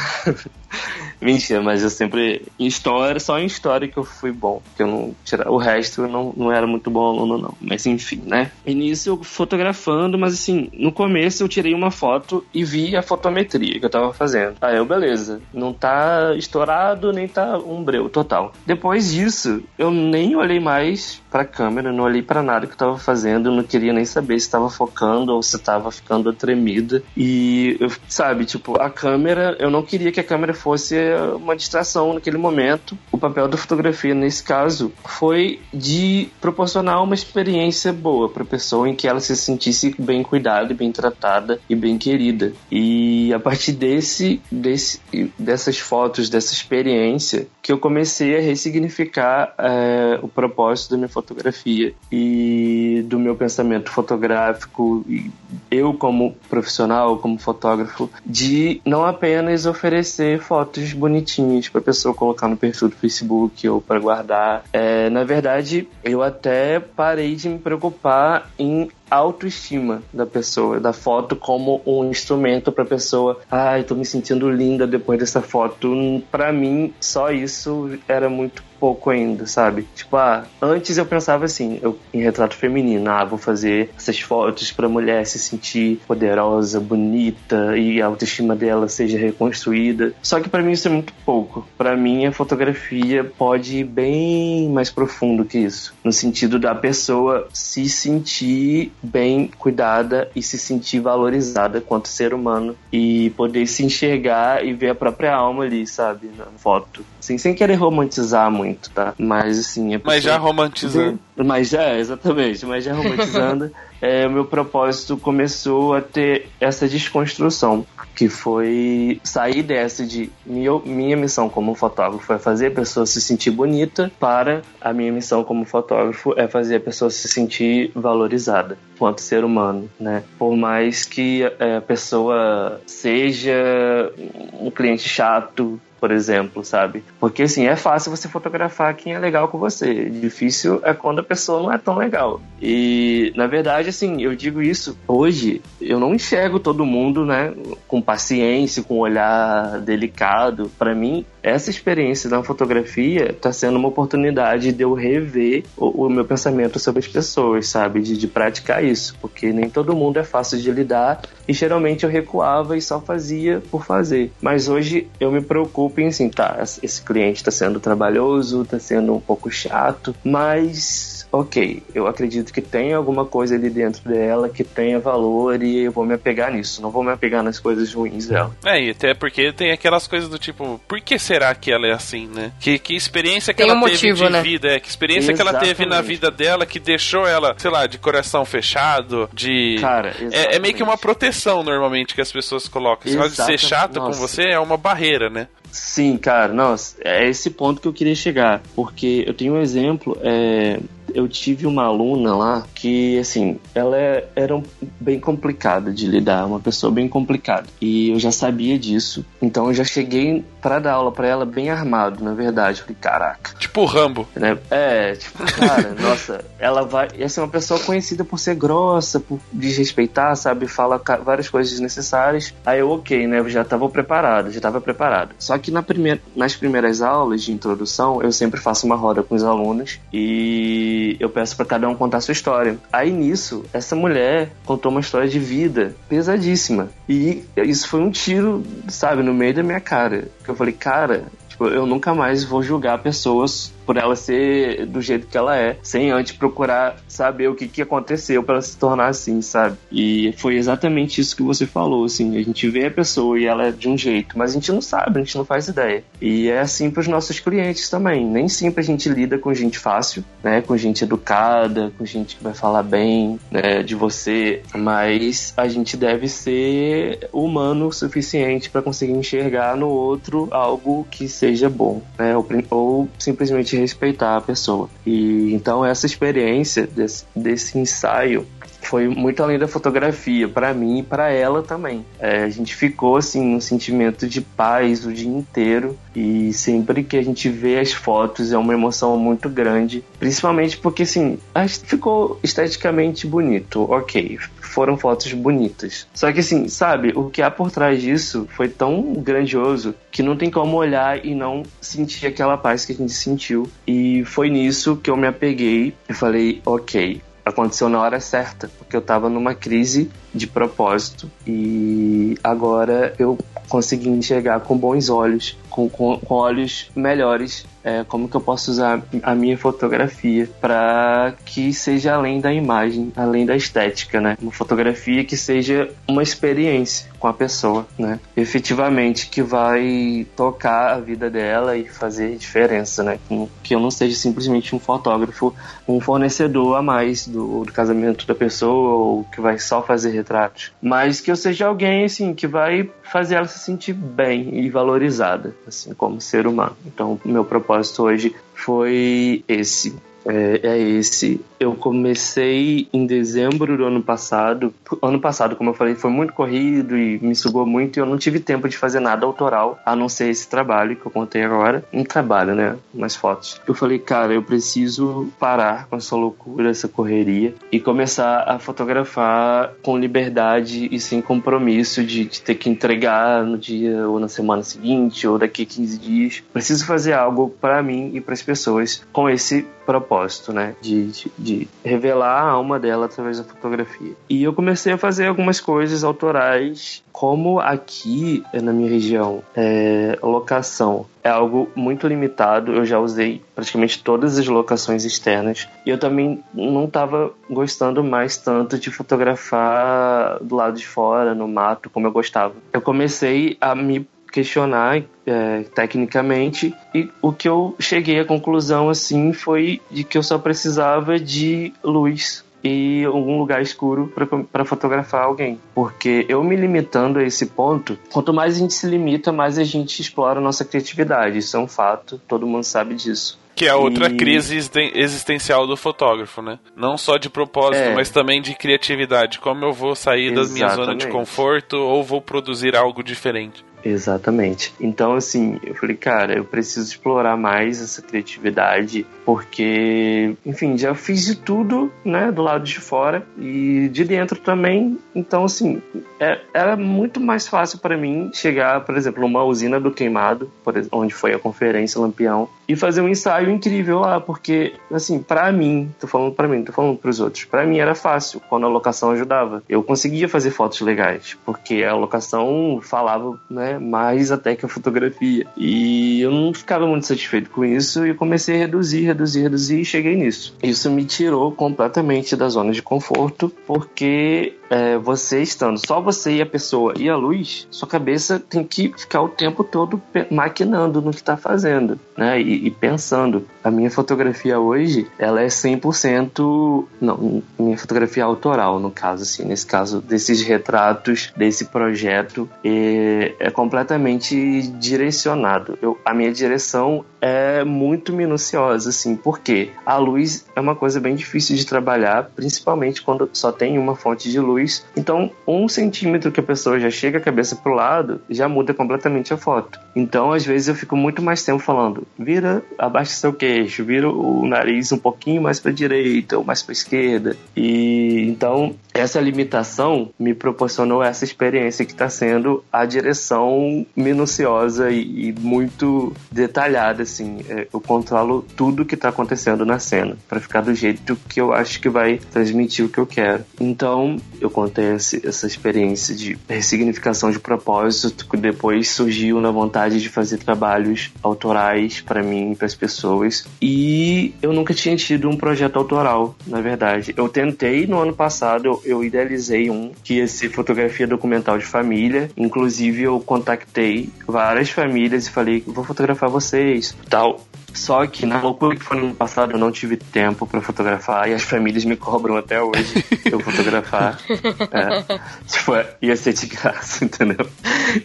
[1.21, 2.43] Mentira, mas eu sempre.
[2.59, 4.61] Em história, só em história que eu fui bom.
[4.75, 5.15] Que eu não.
[5.23, 7.53] Tira, o resto eu não, não era muito bom aluno, não.
[7.61, 8.51] Mas enfim, né?
[8.65, 13.85] Início fotografando, mas assim, no começo eu tirei uma foto e vi a fotometria que
[13.85, 14.55] eu tava fazendo.
[14.61, 15.41] Aí eu, beleza.
[15.53, 18.53] Não tá estourado, nem tá um breu total.
[18.65, 22.97] Depois disso, eu nem olhei mais pra câmera, não olhei pra nada que eu tava
[22.97, 27.01] fazendo, não queria nem saber se tava focando ou se tava ficando tremida.
[27.15, 30.95] E, sabe, tipo, a câmera, eu não queria que a câmera fosse
[31.35, 32.97] uma distração naquele momento.
[33.11, 38.95] O papel da fotografia, nesse caso, foi de proporcionar uma experiência boa pra pessoa em
[38.95, 42.53] que ela se sentisse bem cuidada, bem tratada e bem querida.
[42.71, 45.01] E a partir desse, desse
[45.37, 51.93] dessas fotos, dessa experiência, que eu comecei a ressignificar eh, o propósito da minha fotografia
[52.11, 55.31] e do meu pensamento fotográfico e
[55.69, 62.57] eu como profissional, como fotógrafo, de não apenas oferecer fotos bonitinhas para pessoa colocar no
[62.57, 64.65] perfil do Facebook ou para guardar.
[64.73, 71.37] É, na verdade, eu até parei de me preocupar em autoestima da pessoa, da foto
[71.37, 73.39] como um instrumento para pessoa.
[73.49, 76.21] Ai, tô me sentindo linda depois dessa foto.
[76.29, 79.87] Para mim, só isso era muito pouco ainda, sabe?
[79.95, 84.71] Tipo, ah, antes eu pensava assim, eu em retrato feminino, ah, vou fazer essas fotos
[84.71, 90.13] pra mulher se sentir poderosa, bonita e a autoestima dela seja reconstruída.
[90.23, 91.67] Só que para mim isso é muito pouco.
[91.77, 97.47] Para mim a fotografia pode ir bem mais profundo que isso, no sentido da pessoa
[97.53, 104.65] se sentir bem cuidada e se sentir valorizada quanto ser humano e poder se enxergar
[104.65, 107.05] e ver a própria alma ali, sabe, na foto.
[107.21, 109.13] Assim, sem querer romantizar muito, tá?
[109.15, 111.19] Mas assim, Mas já romantizando.
[111.37, 117.85] mas já, exatamente, mas já romantizando, é, o meu propósito começou a ter essa desconstrução,
[118.15, 123.21] que foi sair dessa de minha, minha missão como fotógrafo é fazer a pessoa se
[123.21, 128.79] sentir bonita, para a minha missão como fotógrafo é fazer a pessoa se sentir valorizada
[128.97, 130.23] quanto ser humano, né?
[130.39, 134.11] Por mais que a pessoa seja
[134.59, 137.03] um cliente chato, por exemplo, sabe?
[137.19, 140.09] Porque assim, é fácil você fotografar quem é legal com você.
[140.09, 142.41] Difícil é quando a pessoa não é tão legal.
[142.59, 147.53] E na verdade, assim, eu digo isso hoje, eu não enxergo todo mundo, né,
[147.87, 150.71] com paciência, com olhar delicado.
[150.75, 156.09] Para mim, essa experiência na fotografia está sendo uma oportunidade de eu rever o, o
[156.09, 158.01] meu pensamento sobre as pessoas, sabe?
[158.01, 162.09] De, de praticar isso, porque nem todo mundo é fácil de lidar e geralmente eu
[162.09, 164.31] recuava e só fazia por fazer.
[164.41, 169.13] Mas hoje eu me preocupo em assim, tá, esse cliente está sendo trabalhoso, está sendo
[169.13, 174.63] um pouco chato, mas ok, eu acredito que tem alguma coisa ali dentro dela que
[174.63, 178.27] tenha valor e eu vou me apegar nisso, não vou me apegar nas coisas ruins
[178.27, 178.55] dela.
[178.65, 181.93] É, e até porque tem aquelas coisas do tipo, por que será que ela é
[181.93, 182.51] assim, né?
[182.59, 184.41] Que, que experiência que Tem ela um teve motivo, de né?
[184.41, 186.07] vida, é, que experiência que ela teve na Exatamente.
[186.07, 189.77] vida dela que deixou ela, sei lá, de coração fechado, de.
[189.79, 191.01] Cara, é, é meio que uma exatamente.
[191.01, 193.07] proteção normalmente que as pessoas colocam.
[193.07, 193.67] Esse negócio de ser Exatamente.
[193.67, 194.19] chato com Nossa.
[194.19, 195.47] você é uma barreira, né?
[195.71, 198.61] Sim, cara, nossa, é esse ponto que eu queria chegar.
[198.75, 200.79] Porque eu tenho um exemplo, é,
[201.13, 204.61] eu tive uma aluna lá que, assim, ela é- era
[204.99, 207.67] bem complicada de lidar, uma pessoa bem complicada.
[207.81, 211.69] E eu já sabia disso, então eu já cheguei pra dar aula pra ela bem
[211.69, 212.81] armado, na verdade.
[212.81, 214.27] Falei, caraca, Tipo o Rambo.
[214.35, 214.57] né?
[214.69, 217.07] É, tipo, cara, nossa, ela vai.
[217.19, 220.67] Essa é uma pessoa conhecida por ser grossa, por desrespeitar, sabe?
[220.67, 222.53] Fala várias coisas desnecessárias.
[222.65, 223.39] Aí eu, ok, né?
[223.39, 225.31] Eu já tava preparado, já tava preparado.
[225.39, 229.35] Só que na primeira, nas primeiras aulas de introdução, eu sempre faço uma roda com
[229.35, 232.77] os alunos e eu peço pra cada um contar sua história.
[232.91, 236.89] Aí nisso, essa mulher contou uma história de vida pesadíssima.
[237.07, 240.27] E isso foi um tiro, sabe, no meio da minha cara.
[240.43, 241.25] Que eu falei, cara,
[241.61, 245.75] Tipo, eu nunca mais vou julgar pessoas por ela ser do jeito que ela é,
[245.83, 249.75] sem antes procurar saber o que, que aconteceu para ela se tornar assim, sabe?
[249.91, 253.67] E foi exatamente isso que você falou, assim, a gente vê a pessoa e ela
[253.67, 256.05] é de um jeito, mas a gente não sabe, a gente não faz ideia.
[256.21, 258.25] E é assim para os nossos clientes também.
[258.25, 260.61] Nem sempre a gente lida com gente fácil, né?
[260.61, 265.97] Com gente educada, com gente que vai falar bem né, de você, mas a gente
[265.97, 272.37] deve ser humano o suficiente para conseguir enxergar no outro algo que seja bom, né?
[272.37, 274.89] Ou, ou simplesmente respeitar a pessoa.
[275.05, 278.47] E então essa experiência desse, desse ensaio
[278.91, 282.05] foi muito além da fotografia, para mim e para ela também.
[282.19, 287.15] É, a gente ficou assim num sentimento de paz o dia inteiro e sempre que
[287.15, 291.39] a gente vê as fotos é uma emoção muito grande, principalmente porque assim,
[291.85, 296.05] ficou esteticamente bonito, ok, foram fotos bonitas.
[296.13, 300.35] Só que assim, sabe, o que há por trás disso foi tão grandioso que não
[300.35, 303.69] tem como olhar e não sentir aquela paz que a gente sentiu.
[303.87, 308.95] E foi nisso que eu me apeguei e falei, ok, aconteceu na hora certa, porque
[308.95, 315.89] eu tava numa crise de propósito e agora eu consegui enxergar com bons olhos, com,
[315.89, 321.73] com, com olhos melhores, é, como que eu posso usar a minha fotografia para que
[321.73, 324.37] seja além da imagem, além da estética, né?
[324.39, 328.19] Uma fotografia que seja uma experiência com a pessoa, né?
[328.37, 333.17] Efetivamente que vai tocar a vida dela e fazer diferença, né?
[333.63, 335.55] Que- eu não seja simplesmente um fotógrafo,
[335.87, 340.73] um fornecedor a mais do, do casamento da pessoa ou que vai só fazer retratos,
[340.81, 345.55] mas que eu seja alguém assim que vai fazer ela se sentir bem e valorizada,
[345.71, 346.75] assim como ser humano.
[346.85, 349.95] Então, meu propósito hoje foi esse.
[350.25, 351.41] É, é esse.
[351.59, 354.73] Eu comecei em dezembro do ano passado.
[355.01, 358.17] Ano passado, como eu falei, foi muito corrido e me sugou muito e eu não
[358.17, 361.83] tive tempo de fazer nada autoral, a não ser esse trabalho que eu contei agora.
[361.93, 362.75] Um trabalho, né?
[362.93, 363.61] Umas fotos.
[363.67, 369.73] Eu falei, cara, eu preciso parar com essa loucura, essa correria e começar a fotografar
[369.83, 374.63] com liberdade e sem compromisso de, de ter que entregar no dia ou na semana
[374.63, 376.43] seguinte ou daqui a 15 dias.
[376.51, 380.10] Preciso fazer algo para mim e para as pessoas com esse propósito,
[380.51, 380.75] né?
[380.81, 384.13] De, de, de revelar a alma dela através da fotografia.
[384.29, 391.05] E eu comecei a fazer algumas coisas autorais, como aqui na minha região, é, locação
[391.23, 392.73] é algo muito limitado.
[392.73, 398.37] Eu já usei praticamente todas as locações externas e eu também não estava gostando mais
[398.37, 402.55] tanto de fotografar do lado de fora, no mato, como eu gostava.
[402.73, 409.33] Eu comecei a me questionar é, tecnicamente e o que eu cheguei à conclusão assim
[409.33, 414.13] foi de que eu só precisava de luz e algum lugar escuro
[414.51, 415.59] para fotografar alguém.
[415.73, 419.63] Porque eu me limitando a esse ponto, quanto mais a gente se limita, mais a
[419.63, 421.39] gente explora a nossa criatividade.
[421.39, 423.39] Isso é um fato, todo mundo sabe disso.
[423.55, 426.57] Que é outra E- crise existen- existencial do fotógrafo, né?
[426.75, 427.93] Não só de propósito, É.
[427.95, 429.39] mas também de criatividade.
[429.39, 431.07] Como eu vou sair da minha zona de Exatamente.
[431.07, 433.65] conforto ou vou produzir algo diferente.
[433.83, 434.73] Exatamente.
[434.79, 441.25] Então, assim, eu falei, cara, eu preciso explorar mais essa criatividade, porque, enfim, já fiz
[441.25, 444.97] de tudo, né, do lado de fora e de dentro também.
[445.15, 445.81] Então, assim,
[446.19, 450.51] é- era muito mais fácil para mim chegar, por exemplo, numa usina do Queimado,
[450.91, 455.93] onde foi a conferência Lampião, e fazer um ensaio incrível lá, porque, assim, para mim,
[455.99, 459.11] tô falando para mim, tô falando pros outros, para mim era fácil quando a locação
[459.11, 459.61] ajudava.
[459.67, 465.45] Eu conseguia fazer fotos legais, porque a locação falava, né, mais até que a fotografia.
[465.57, 469.85] E eu não ficava muito satisfeito com isso e comecei a reduzir, reduzir, reduzir e
[469.85, 470.55] cheguei nisso.
[470.63, 476.41] Isso me tirou completamente da zona de conforto, porque é, você estando só você e
[476.41, 481.11] a pessoa e a luz, sua cabeça tem que ficar o tempo todo maquinando no
[481.11, 482.39] que está fazendo, né?
[482.41, 483.45] E, e pensando.
[483.61, 489.67] A minha fotografia hoje, ela é 100%, não, minha fotografia autoral, no caso, assim, nesse
[489.67, 495.77] caso desses retratos, desse projeto, é, é completamente direcionado.
[495.81, 501.15] Eu, a minha direção é muito minuciosa, assim, porque a luz é uma coisa bem
[501.15, 504.83] difícil de trabalhar, principalmente quando só tem uma fonte de luz.
[504.97, 509.33] Então, um centímetro que a pessoa já chega a cabeça pro lado, já muda completamente
[509.33, 509.79] a foto.
[509.95, 514.47] Então, às vezes eu fico muito mais tempo falando, vira, abaixa seu queixo, vira o
[514.47, 517.37] nariz um pouquinho mais para direita ou mais para esquerda.
[517.55, 525.29] E então, essa limitação me proporcionou essa experiência que está sendo a direção minuciosa e,
[525.29, 527.39] e muito detalhada, assim.
[527.49, 531.53] É, eu controlo tudo que está acontecendo na cena para ficar do jeito que eu
[531.53, 533.43] acho que vai transmitir o que eu quero.
[533.59, 540.01] Então, eu contei esse- essa experiência de ressignificação de propósito que depois surgiu na vontade
[540.01, 543.45] de fazer trabalhos autorais para mim e para as pessoas.
[543.61, 547.13] E eu nunca tinha tido um projeto autoral, na verdade.
[547.17, 551.65] Eu tentei no ano passado, eu, eu idealizei um que ia ser fotografia documental de
[551.65, 552.29] família.
[552.37, 557.41] Inclusive, eu contactei várias famílias e falei: vou fotografar vocês, tal.
[557.73, 561.29] Só que na loucura que foi no ano passado eu não tive tempo pra fotografar
[561.29, 564.19] e as famílias me cobram até hoje eu fotografar.
[564.71, 567.45] É, tipo, é, ia ser de graça, entendeu?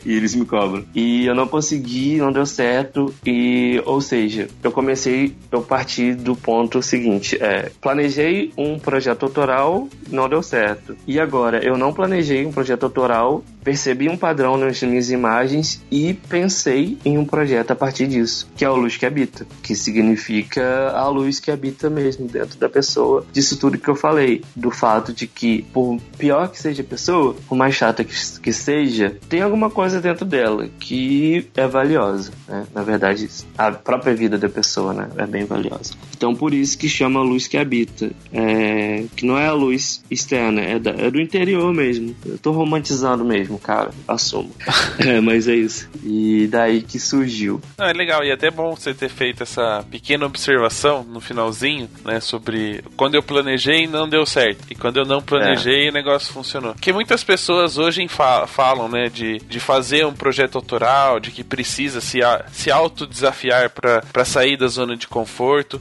[0.04, 0.84] E eles me cobram.
[0.94, 3.14] E eu não consegui, não deu certo.
[3.24, 9.88] E, ou seja, eu comecei, eu parti do ponto seguinte: é, planejei um projeto autoral,
[10.08, 10.96] não deu certo.
[11.06, 16.14] E agora, eu não planejei um projeto autoral, percebi um padrão nas minhas imagens e
[16.14, 20.90] pensei em um projeto a partir disso, que é o Luz que Habita, que significa
[20.90, 23.26] a luz que habita mesmo dentro da pessoa.
[23.32, 27.34] Disso tudo que eu falei, do fato de que, por pior que seja a pessoa,
[27.48, 32.66] por mais chata que, seja, tem alguma coisa dentro dela que é valiosa, né?
[32.72, 35.08] Na verdade, a própria vida da pessoa, né?
[35.16, 35.92] É bem valiosa.
[36.16, 40.60] Então, por isso que chama luz que habita, é, que não é a luz externa,
[40.60, 42.14] é, da- é do interior mesmo.
[42.24, 44.50] Eu tô romantizando mesmo, cara, assumo.
[44.98, 45.88] É, mas é isso.
[46.02, 47.60] E daí que surgiu.
[47.78, 51.88] Não, é legal, e é até bom você ter feito essa pequena observação no finalzinho,
[52.04, 56.32] né, sobre quando eu planejei não deu certo, e quando eu não planejei o negócio
[56.32, 56.72] funcionou.
[56.72, 61.44] Porque muitas pessoas hoje fa- falam, né, de, de fazer um projeto autoral, de que
[61.44, 65.80] precisa se, a- se autodesafiar para sair da zona de conforto.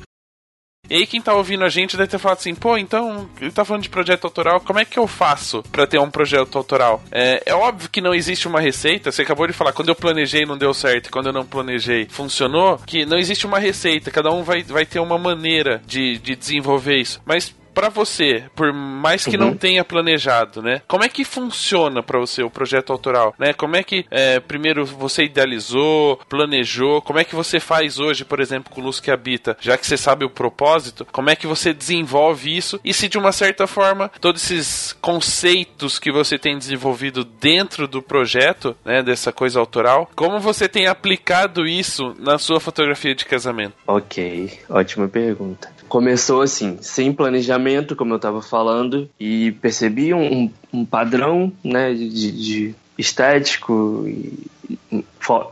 [0.90, 3.66] E aí quem tá ouvindo a gente deve ter falado assim, pô, então, ele tá
[3.66, 7.04] falando de projeto autoral, como é que eu faço pra ter um projeto autoral?
[7.12, 10.46] É, é óbvio que não existe uma receita, você acabou de falar, quando eu planejei
[10.46, 14.44] não deu certo, quando eu não planejei funcionou, que não existe uma receita, cada um
[14.44, 17.22] vai, vai ter uma maneira de, de desenvolver isso.
[17.26, 20.82] Mas Pra você, por mais que não tenha planejado, né?
[20.88, 23.52] Como é que funciona pra você o projeto autoral, né?
[23.52, 27.02] Como é que é, primeiro você idealizou, planejou?
[27.02, 29.58] Como é que você faz hoje, por exemplo, com Luz que Habita?
[29.60, 32.80] Já que você sabe o propósito, como é que você desenvolve isso?
[32.82, 38.02] E se de uma certa forma todos esses conceitos que você tem desenvolvido dentro do
[38.02, 43.74] projeto, né, dessa coisa autoral, como você tem aplicado isso na sua fotografia de casamento?
[43.86, 45.75] Ok, ótima pergunta.
[45.96, 52.32] Começou assim, sem planejamento, como eu estava falando, e percebi um, um- padrão né, de,
[52.34, 54.46] de estético e,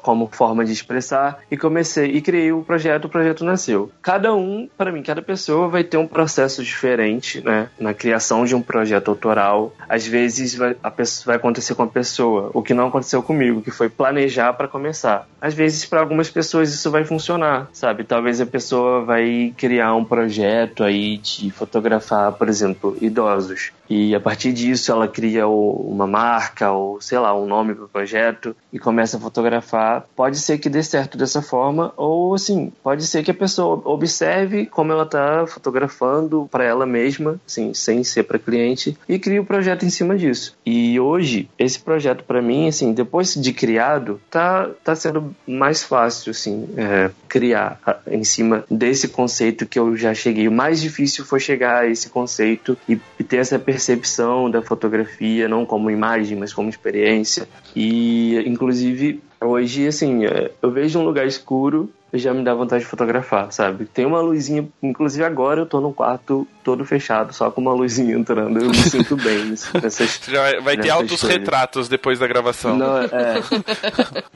[0.02, 3.92] como forma de expressar e comecei e criei o projeto, o projeto nasceu.
[4.02, 8.56] Cada um, para mim, cada pessoa vai ter um processo diferente, né, na criação de
[8.56, 9.74] um projeto autoral.
[9.90, 13.62] Às vezes vai, a pessoa, vai acontecer com a pessoa, o que não aconteceu comigo,
[13.62, 15.28] que foi planejar para começar.
[15.42, 18.04] Às vezes para algumas pessoas isso vai funcionar, sabe?
[18.04, 23.72] Talvez a pessoa vai criar um projeto aí de fotografar, por exemplo, idosos.
[23.90, 27.90] E a partir disso ela cria uma marca ou sei lá, um nome para o
[27.90, 30.06] projeto e começa a fotografar.
[30.16, 34.66] Pode ser que dê certo dessa forma ou assim, pode ser que a pessoa observe
[34.68, 39.46] como ela tá fotografando para ela mesma, assim, sem ser para cliente e cria o
[39.46, 40.56] projeto em cima disso.
[40.66, 46.32] E hoje esse projeto para mim, assim, depois de criado, tá tá sendo mais fácil
[46.32, 50.48] assim, é, criar em cima desse conceito que eu já cheguei.
[50.48, 55.66] O mais difícil foi chegar a esse conceito e ter essa percepção da fotografia, não
[55.66, 57.48] como imagem, mas como experiência.
[57.76, 58.93] E, inclusive,
[59.42, 63.52] hoje, assim, é, eu vejo um lugar escuro e já me dá vontade de fotografar,
[63.52, 63.86] sabe?
[63.86, 68.16] Tem uma luzinha, inclusive agora eu tô num quarto todo fechado, só com uma luzinha
[68.16, 68.60] entrando.
[68.60, 69.46] Eu me sinto bem
[69.82, 70.22] nessas.
[70.28, 71.38] Vai, vai ter altos coisas.
[71.40, 72.78] retratos depois da gravação.
[72.78, 73.42] Não, é,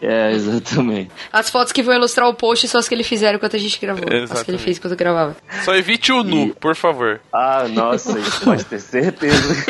[0.01, 1.11] é, exatamente.
[1.31, 3.79] As fotos que vão ilustrar o post são as que ele fizeram enquanto a gente
[3.79, 4.03] gravou.
[4.05, 4.63] As que ele Exatamente.
[4.63, 5.37] fez enquanto gravava.
[5.63, 7.21] Só evite o nu, E- por favor.
[7.31, 9.37] Ah, nossa, isso pode ter certeza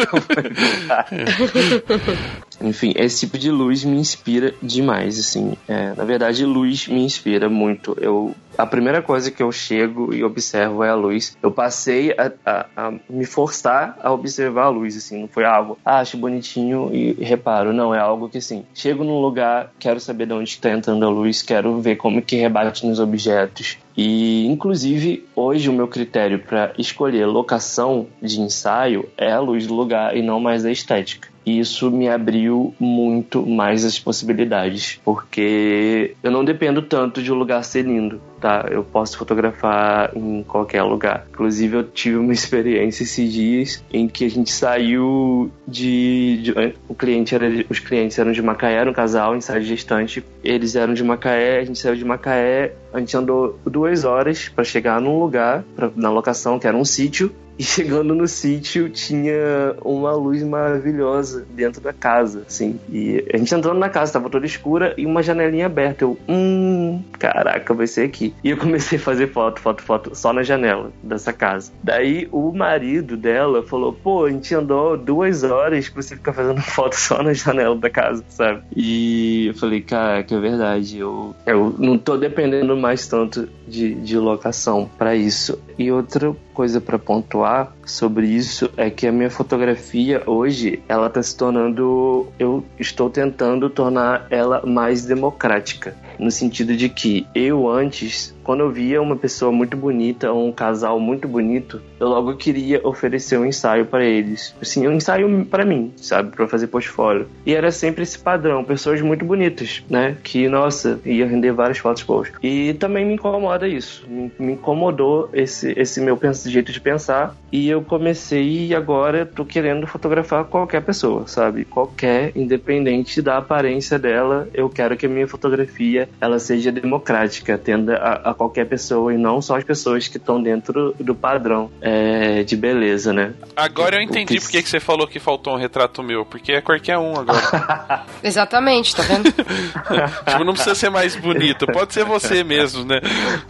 [2.61, 5.53] Enfim, esse tipo de luz me inspira demais, assim.
[5.67, 7.95] É, na verdade, luz me inspira muito.
[8.01, 11.37] Eu, a primeira coisa que eu chego e observo é a luz.
[11.41, 15.21] Eu passei a, a- a me forçar a observar a luz, assim.
[15.21, 17.71] Não foi algo, ah, acho bonitinho e reparo.
[17.71, 21.09] Não, é algo que, assim, chego num lugar, quero saber de onde está entrando a
[21.09, 23.77] luz, quero ver como que rebate nos objetos.
[23.95, 29.73] E, inclusive, hoje o meu critério para escolher locação de ensaio é a luz do
[29.75, 31.29] lugar e não mais a estética.
[31.47, 37.35] E isso me abriu muito mais as possibilidades, porque eu não dependo tanto de um
[37.35, 38.65] lugar ser lindo, tá?
[38.69, 41.25] Eu posso fotografar em qualquer lugar.
[41.31, 46.41] Inclusive, eu tive uma experiência esses dias em que a gente saiu de.
[46.43, 50.21] de- o cliente era, os clientes eram de Macaé, era um casal, ensaio gestante.
[50.43, 54.65] Eles eram de Macaé, a gente saiu de Macaé, a gente andou duas horas para
[54.65, 57.31] chegar num lugar, pra, na locação, que era um sítio.
[57.57, 62.79] E chegando no sítio tinha uma luz maravilhosa dentro da casa, assim.
[62.89, 66.03] E a gente entrando na casa, tava toda escura e uma janelinha aberta.
[66.03, 68.33] Eu, hum, caraca, vai ser aqui.
[68.43, 71.71] E eu comecei a fazer foto, foto, foto, só na janela dessa casa.
[71.83, 76.61] Daí o marido dela falou: pô, a gente andou duas horas pra você ficar fazendo
[76.61, 78.61] foto só na janela da casa, sabe?
[78.75, 80.99] E eu falei: caraca, é verdade.
[80.99, 85.59] Eu, eu não tô dependendo mais tanto de, de locação para isso.
[85.77, 91.21] E outra coisa para pontuar sobre isso é que a minha fotografia hoje ela tá
[91.21, 98.35] se tornando eu estou tentando tornar ela mais democrática no sentido de que eu antes
[98.43, 102.79] quando eu via uma pessoa muito bonita ou um casal muito bonito eu logo queria
[102.87, 104.55] oferecer um ensaio para eles.
[104.61, 106.35] Assim um ensaio para mim sabe?
[106.35, 107.27] Para fazer portfólio.
[107.45, 110.15] E era sempre esse padrão pessoas muito bonitas né?
[110.23, 112.29] Que nossa ia render várias fotos boas.
[112.41, 114.05] E também me incomoda isso.
[114.07, 117.35] Me, me incomodou esse esse meu jeito de pensar.
[117.51, 121.65] E eu comecei e agora tô querendo fotografar qualquer pessoa sabe?
[121.65, 127.97] Qualquer independente da aparência dela eu quero que a minha fotografia ela seja democrática atenda
[127.97, 132.43] a, a qualquer pessoa e não só as pessoas que estão dentro do padrão é,
[132.43, 136.01] de beleza né Agora eu entendi que- por que você falou que faltou um retrato
[136.03, 138.03] meu, porque é qualquer um agora.
[138.23, 139.31] Exatamente, tá vendo?
[139.31, 142.99] tipo, não precisa ser mais bonito, pode ser você mesmo, né?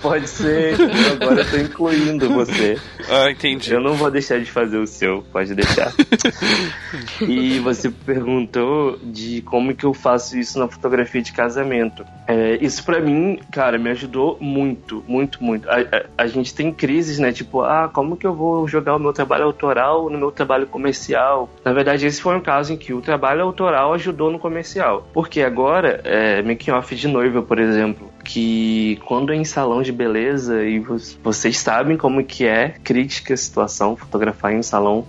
[0.02, 2.78] pode ser eu agora eu tô incluindo você
[3.10, 3.74] Ah, entendi.
[3.74, 5.92] Eu não vou deixar de fazer o seu, pode deixar.
[7.22, 12.06] e você perguntou de como que eu faço isso na fotografia de casamento.
[12.28, 15.70] É, É, isso pra mim, cara, me ajudou muito, muito, muito.
[15.70, 17.32] A, a- a gente tem crises, né?
[17.34, 21.50] Tipo, ah, como que eu vou jogar o meu trabalho autoral no meu trabalho comercial?
[21.66, 25.08] Na verdade, esse foi um caso em que o trabalho autoral ajudou no comercial.
[25.14, 29.92] Porque agora, é, making off de noiva, por exemplo, que quando é em salão de
[29.92, 35.06] beleza e vo- vocês sabem como que é crítica a situação, fotografar em um salão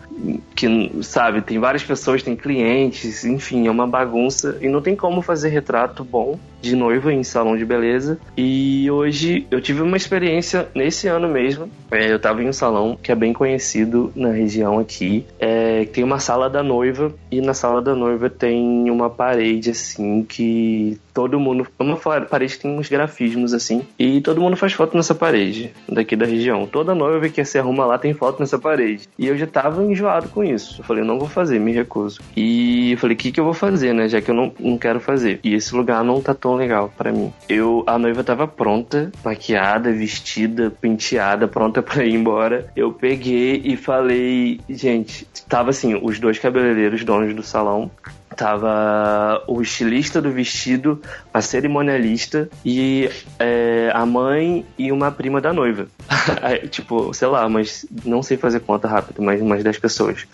[0.54, 5.22] que, sabe, tem várias pessoas, tem clientes, enfim, é uma bagunça e não tem como
[5.22, 8.18] fazer retrato bom de noiva em salão de beleza.
[8.36, 11.70] E hoje eu tive uma experiência nesse ano mesmo.
[11.90, 15.24] É, eu tava em um salão que é bem conhecido na região aqui.
[15.38, 20.22] É, tem uma sala da noiva e na sala da noiva tem uma parede assim
[20.22, 21.66] que todo mundo.
[21.78, 23.82] Uma parede que tem uns grafismos assim.
[23.98, 26.66] E todo mundo faz foto nessa parede daqui da região.
[26.66, 29.08] Toda noiva que se arruma lá tem foto nessa parede.
[29.18, 30.80] E eu já tava enjoado com isso.
[30.80, 32.20] Eu falei, não vou fazer, me recuso.
[32.36, 34.08] E eu falei, o que, que eu vou fazer, né?
[34.08, 35.40] Já que eu não, não quero fazer.
[35.42, 37.32] E esse lugar não tá legal pra mim.
[37.48, 42.70] Eu, a noiva tava pronta, maquiada, vestida, penteada, pronta pra ir embora.
[42.76, 47.90] Eu peguei e falei, gente, tava assim, os dois cabeleireiros donos do salão
[48.38, 51.02] Tava o estilista do vestido,
[51.34, 55.88] a cerimonialista e é, a mãe e uma prima da noiva.
[56.70, 60.24] Tipo, sei lá, mas não sei fazer conta rápido, mas umas 10 pessoas.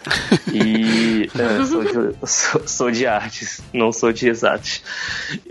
[0.53, 4.83] E é, sou, de, sou, sou de artes, não sou de exatas.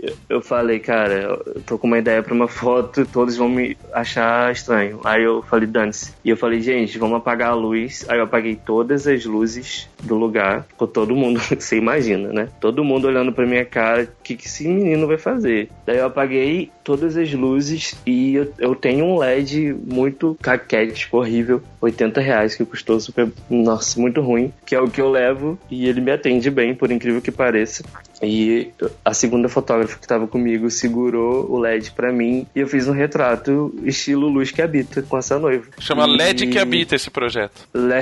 [0.00, 1.14] Eu- Eu falei, cara,
[1.54, 5.00] eu tô com uma ideia pra uma foto, todos vão me achar estranho.
[5.04, 6.12] Aí eu falei, dane-se.
[6.24, 8.04] E eu falei, gente, vamos apagar a luz.
[8.08, 10.64] Aí eu apaguei todas as luzes do lugar.
[10.68, 12.43] Ficou todo mundo, você imagina, né?
[12.60, 15.68] Todo mundo olhando pra minha cara, o que, que esse menino vai fazer?
[15.86, 21.62] Daí eu apaguei todas as luzes e eu, eu tenho um LED muito caquético, horrível,
[21.80, 25.88] 80 reais, que custou super, nossa, muito ruim, que é o que eu levo e
[25.88, 27.82] ele me atende bem, por incrível que pareça.
[28.22, 28.70] E
[29.04, 32.92] a segunda fotógrafa que estava comigo segurou o LED pra mim e eu fiz um
[32.92, 35.64] retrato estilo luz que habita com essa noiva.
[35.78, 37.66] Chama E- LED que habita esse projeto.
[37.74, 37.94] Le-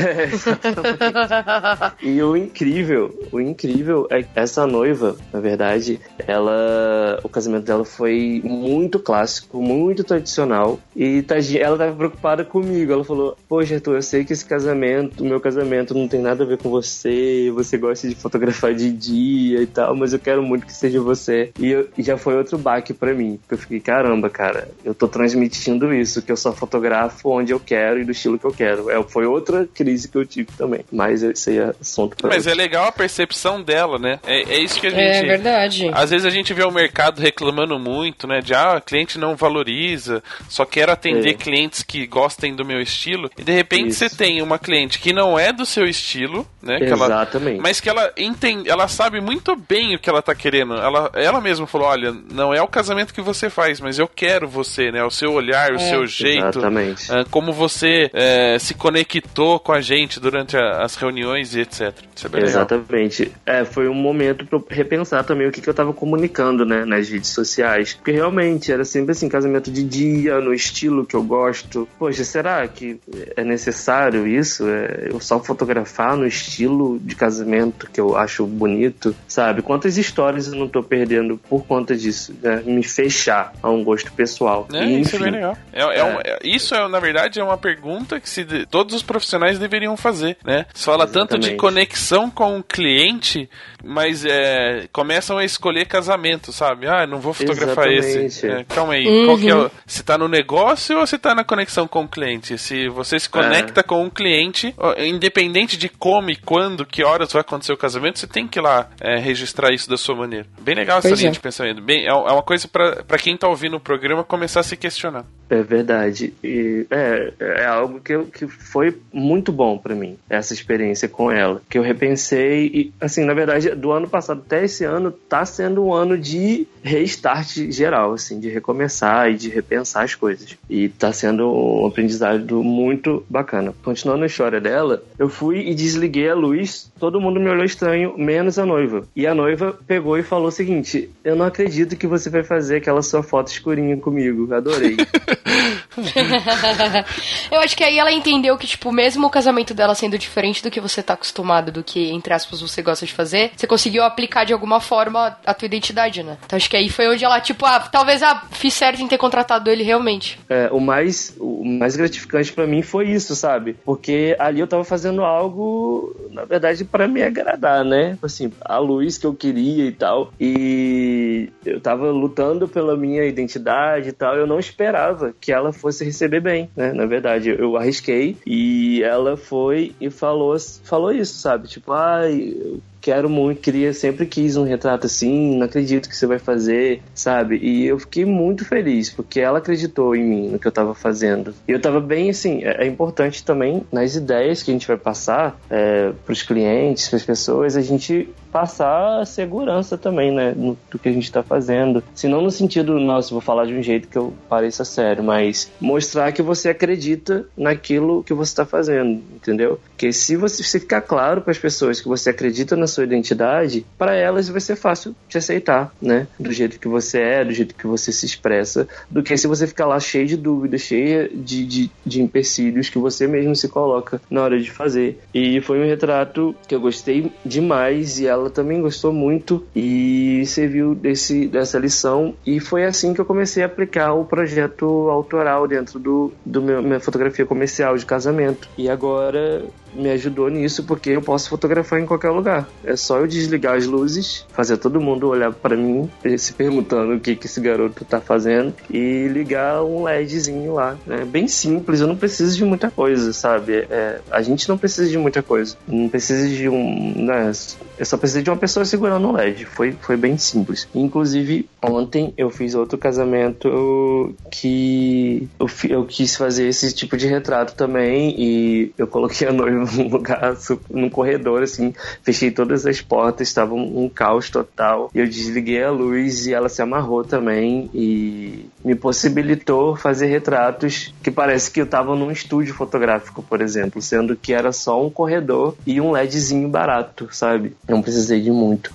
[2.02, 7.84] e o incrível, o incrível é que essa noiva, na verdade, ela, o casamento dela
[7.84, 8.71] foi muito
[9.04, 12.92] clássico, muito tradicional e tadinha, ela tava preocupada comigo.
[12.92, 16.44] Ela falou: "Poxa, Arthur, eu sei que esse casamento, o meu casamento não tem nada
[16.44, 20.42] a ver com você, você gosta de fotografar de dia e tal, mas eu quero
[20.42, 21.50] muito que seja você".
[21.58, 24.94] E, eu- e já foi outro baque pra mim, porque eu fiquei, caramba, cara, eu
[24.94, 28.52] tô transmitindo isso, que eu só fotografo onde eu quero e do estilo que eu
[28.52, 28.90] quero.
[28.90, 30.80] É, foi outra crise que eu tive também.
[30.90, 34.18] Mas esse aí é assunto pra Mas é legal a percepção dela, né?
[34.26, 35.00] É, é isso que a gente.
[35.00, 35.90] É verdade.
[35.92, 38.40] Às vezes a gente vê o mercado reclamando muito, né?
[38.40, 41.34] De ah, cliente não valoriza, só quero atender É.
[41.34, 43.30] clientes que gostem do meu estilo.
[43.38, 43.98] E de repente Isso.
[44.08, 46.78] você tem uma cliente que não é do seu estilo, né?
[46.78, 47.60] Que ela, Exatamente.
[47.60, 50.74] mas que ela entende, ela sabe muito bem o que ela tá querendo.
[50.74, 54.48] Ela, ela mesma falou: olha, não é o casamento que você faz, mas eu quero
[54.48, 55.02] você, né?
[55.04, 56.46] O seu olhar, o seu jeito.
[56.58, 57.12] Exatamente.
[57.12, 61.92] ah, Como você eh, se conectou com a gente durante a- as reuniões e etc.
[62.14, 62.60] Isso é bem legal.
[62.62, 63.32] Exatamente.
[63.46, 66.84] É, foi um momento pra eu repensar também o que, que eu tava comunicando, né,
[66.84, 67.94] nas redes sociais.
[67.94, 71.88] Porque realmente era sempre assim, casamento de dia, no estilo que eu gosto.
[71.98, 72.98] Poxa, será que
[73.36, 74.68] é necessário isso?
[74.68, 79.62] É, eu só fotografar no estilo de casamento que eu acho bonito, sabe?
[79.62, 82.62] Quantas histórias eu não tô perdendo por conta disso, né?
[82.66, 84.66] Me fechar a um gosto pessoal.
[84.72, 85.56] É, E, isso é enfim, bem legal.
[85.72, 88.94] É, é um- é- isso, é, na verdade, é uma pergunta que se de- todos
[88.94, 90.66] os profissionais deveriam fazer, né?
[90.74, 91.56] Se fala tanto de Exatamente.
[91.60, 93.48] conexão com o cliente,
[93.84, 96.86] mas é, começam a escolher casamento, sabe?
[96.86, 98.41] Ah, não vou fotografar esse.
[98.46, 101.44] É, calma aí, qual que é o- se tá no negócio ou se tá na
[101.44, 102.56] conexão com o cliente?
[102.58, 107.40] Se você se conecta com um cliente, independente de como e quando, que horas vai
[107.40, 110.46] acontecer o casamento, você tem que ir lá é, registrar isso da sua maneira.
[110.60, 111.32] Bem legal essa Pois linha é.
[111.32, 111.82] de pensamento.
[111.82, 114.76] Bem, é é uma coisa pra pra quem tá ouvindo o programa começar a se
[114.76, 115.24] questionar.
[115.50, 116.32] É verdade.
[116.42, 121.30] E é, é algo que, eu- que foi muito bom pra mim, essa experiência com
[121.30, 121.60] ela.
[121.68, 125.84] Que eu repensei e, assim, na verdade, do ano passado até esse ano, tá sendo
[125.84, 130.56] um ano de restart geral, assim, de recomeçar e de repensar as coisas.
[130.68, 133.74] E tá sendo um aprendizado muito bacana.
[133.82, 138.16] Continuando a história dela, eu fui e desliguei a luz, todo mundo me olhou estranho,
[138.16, 139.06] menos a noiva.
[139.14, 142.76] E a noiva pegou e falou o seguinte: Eu não acredito que você vai fazer
[142.76, 144.52] aquela sua foto escurinha comigo.
[144.52, 144.96] Adorei.
[147.50, 150.70] Eu acho que aí ela entendeu que, tipo, mesmo o casamento dela sendo diferente do
[150.70, 154.44] que você tá acostumado, do que, entre aspas, você gosta de fazer, você conseguiu aplicar
[154.44, 156.38] de alguma forma a tua identidade, né?
[156.44, 159.18] Então acho que aí foi onde ela, tipo, ah, talvez, ah, fiz certo em ter
[159.18, 160.38] contratado ele realmente.
[160.48, 163.76] É, o mais o mais gratificante pra mim foi isso, sabe?
[163.84, 168.18] Porque ali eu tava fazendo algo, na verdade, pra me agradar, né?
[168.22, 170.32] Assim, a luz que eu queria e tal.
[170.40, 174.36] E eu tava lutando pela minha identidade e tal.
[174.36, 176.92] Eu não esperava que ela fosse receber bem, né?
[176.92, 181.66] Na verdade, eu arrisquei e ela foi e falou, falou isso, sabe?
[181.66, 186.38] Tipo, eu quero muito, queria, sempre quis um retrato assim, não acredito que você vai
[186.38, 187.58] fazer, sabe?
[187.58, 191.52] E eu fiquei muito feliz, porque ela acreditou em mim, no que eu tava fazendo.
[191.66, 194.96] E eu tava bem, assim, é, é importante também, nas ideias que a gente vai
[194.96, 201.08] passar é, pros clientes, pras pessoas, a gente passar segurança também, né, no, do que
[201.08, 202.04] a gente tá fazendo.
[202.14, 205.70] Se não no sentido, nossa, vou falar de um jeito que eu pareça sério, mas
[205.80, 209.80] mostrar que você acredita naquilo que você tá fazendo, entendeu?
[209.88, 213.84] Porque se você se ficar claro para as pessoas que você acredita na sua identidade,
[213.98, 216.26] para elas vai ser fácil te aceitar, né?
[216.38, 219.66] Do jeito que você é, do jeito que você se expressa, do que se você
[219.66, 224.20] ficar lá cheio de dúvidas, cheio de, de, de empecilhos que você mesmo se coloca
[224.30, 225.18] na hora de fazer.
[225.34, 230.94] E foi um retrato que eu gostei demais e ela também gostou muito e serviu
[230.94, 232.34] desse, dessa lição.
[232.46, 236.82] E foi assim que eu comecei a aplicar o projeto autoral dentro do, do meu,
[236.82, 238.68] minha fotografia comercial de casamento.
[238.76, 239.64] E agora
[239.94, 242.68] me ajudou nisso porque eu posso fotografar em qualquer lugar.
[242.84, 247.20] É só eu desligar as luzes, fazer todo mundo olhar para mim, se perguntando o
[247.20, 250.96] que, que esse garoto tá fazendo e ligar um LEDzinho lá.
[251.08, 253.86] É bem simples, eu não preciso de muita coisa, sabe?
[253.90, 255.76] É, a gente não precisa de muita coisa.
[255.86, 257.14] Não precisa de um.
[257.16, 257.52] Né,
[257.98, 259.64] eu só preciso de uma pessoa segurando um LED.
[259.66, 260.88] Foi, foi bem simples.
[260.94, 267.74] Inclusive, ontem eu fiz outro casamento que eu, eu quis fazer esse tipo de retrato
[267.74, 270.56] também e eu coloquei a noiva num lugar,
[270.90, 275.10] num corredor, assim, fechei todas as portas, estava um, um caos total.
[275.14, 281.30] Eu desliguei a luz e ela se amarrou também e me possibilitou fazer retratos que
[281.30, 285.74] parece que eu estava num estúdio fotográfico, por exemplo, sendo que era só um corredor
[285.86, 287.76] e um LEDzinho barato, sabe?
[287.88, 288.90] Não precisei de muito.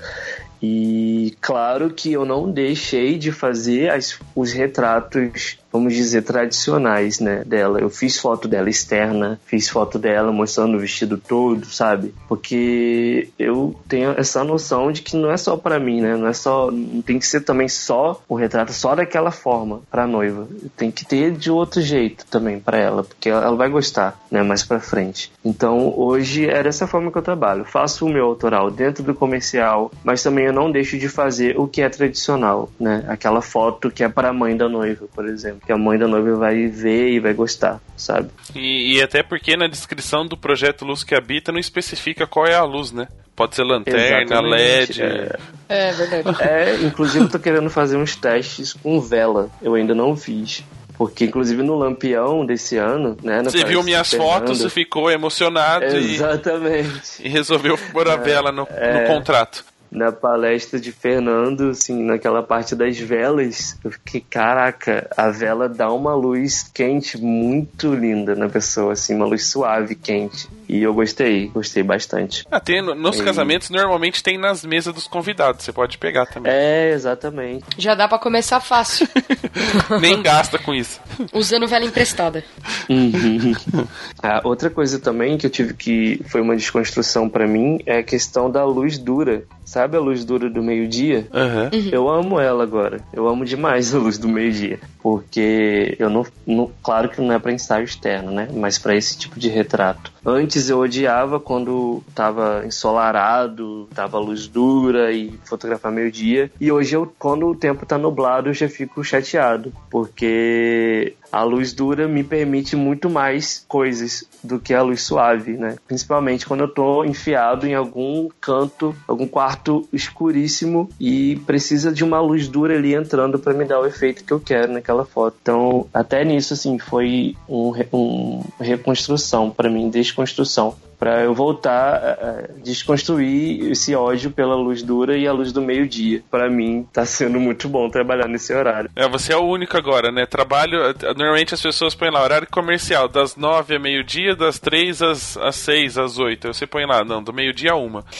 [0.62, 7.44] E claro que eu não deixei de fazer as- os retratos, vamos dizer, tradicionais, né,
[7.46, 7.80] dela.
[7.80, 12.14] Eu fiz foto dela externa, fiz foto dela mostrando o vestido todo, sabe?
[12.28, 16.16] Porque eu tenho essa noção de que não é só pra mim, né?
[16.16, 20.08] Não é só, não tem que ser também só o retrato só daquela forma pra
[20.08, 20.48] noiva.
[20.76, 24.64] Tem que ter de outro jeito também pra ela, porque ela vai gostar, né, mais
[24.64, 25.32] pra frente.
[25.46, 27.66] Então, hoje é dessa forma que eu trabalho.
[27.66, 31.68] Faço o meu autoral dentro do comercial, mas também eu não deixo de fazer o
[31.68, 33.06] que é tradicional, né?
[33.08, 36.08] Aquela foto que é para a mãe da noiva, por exemplo, que a mãe da
[36.08, 38.30] noiva vai ver e vai gostar, sabe?
[38.56, 42.56] E, e até porque na descrição do projeto Luz que Habita não especifica qual é
[42.56, 43.08] a luz, né?
[43.36, 45.02] Pode ser lanterna, Exatamente, LED.
[45.04, 45.36] é.
[45.70, 46.42] É verdade.
[46.42, 49.50] É, inclusive eu tô querendo fazer uns testes com vela.
[49.62, 50.64] Eu ainda não fiz.
[50.98, 53.44] Porque, inclusive, no Lampião desse ano, né?
[53.44, 57.22] Você viu minhas do fotos e Fernando- ficou emocionado e, Exatamente.
[57.24, 59.02] e resolveu pôr a vela no, é.
[59.02, 59.64] no contrato.
[59.90, 65.92] Na palestra de Fernando, assim, naquela parte das velas, eu fiquei, caraca, a vela dá
[65.92, 70.48] uma luz quente muito linda na pessoa, assim, uma luz suave, quente.
[70.68, 72.46] E eu gostei, gostei bastante.
[72.52, 76.52] Ah, tem, nos E- casamentos normalmente tem nas mesas dos convidados, você pode pegar também.
[76.52, 77.64] É, exatamente.
[77.78, 79.08] Já dá pra começar fácil,
[80.02, 81.00] Nem gasta com isso.
[81.34, 82.44] usando vela emprestada.
[82.90, 83.54] Uhum.
[84.22, 88.04] Ah, outra coisa também que eu tive que foi uma desconstrução pra mim é a
[88.04, 89.44] questão da luz dura.
[89.64, 91.28] Sabe a luz dura do meio-dia?
[91.34, 91.70] Aham.
[91.92, 93.00] Eu amo ela agora.
[93.14, 94.80] Eu amo demais a luz do meio-dia.
[95.02, 98.48] Porque eu não, não- Claro que não é pra ensaio externo, né?
[98.54, 100.12] Mas pra esse tipo de retrato.
[100.26, 106.52] Antes eu odiava quando tava ensolarado, tava luz dura e fotografar meio-dia.
[106.60, 109.72] E hoje eu, quando o tempo tá nublado, eu já fico chateado.
[109.90, 115.76] Porque a luz dura me permite muito mais coisas do que a luz suave, né?
[115.88, 122.20] Principalmente quando eu tô enfiado em algum canto, algum quarto escuríssimo e precisa de uma
[122.20, 125.38] luz dura ali entrando para me dar o efeito que eu quero naquela foto.
[125.42, 132.62] Então, até nisso assim, foi um, um reconstrução para mim, desconstrução para eu voltar a
[132.64, 136.24] desconstruir esse ódio pela luz dura e a luz do meio-dia.
[136.30, 138.90] Para mim, tá sendo muito bom trabalhar nesse horário.
[138.96, 140.26] É, você é o único agora, né?
[140.26, 140.80] Trabalho.
[141.16, 145.56] Normalmente as pessoas põem lá horário comercial, das nove a meio-dia, das três às, às
[145.56, 146.48] seis, às oito.
[146.48, 148.04] Aí Você põe lá, não, do meio-dia a uma.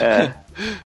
[0.00, 0.32] É.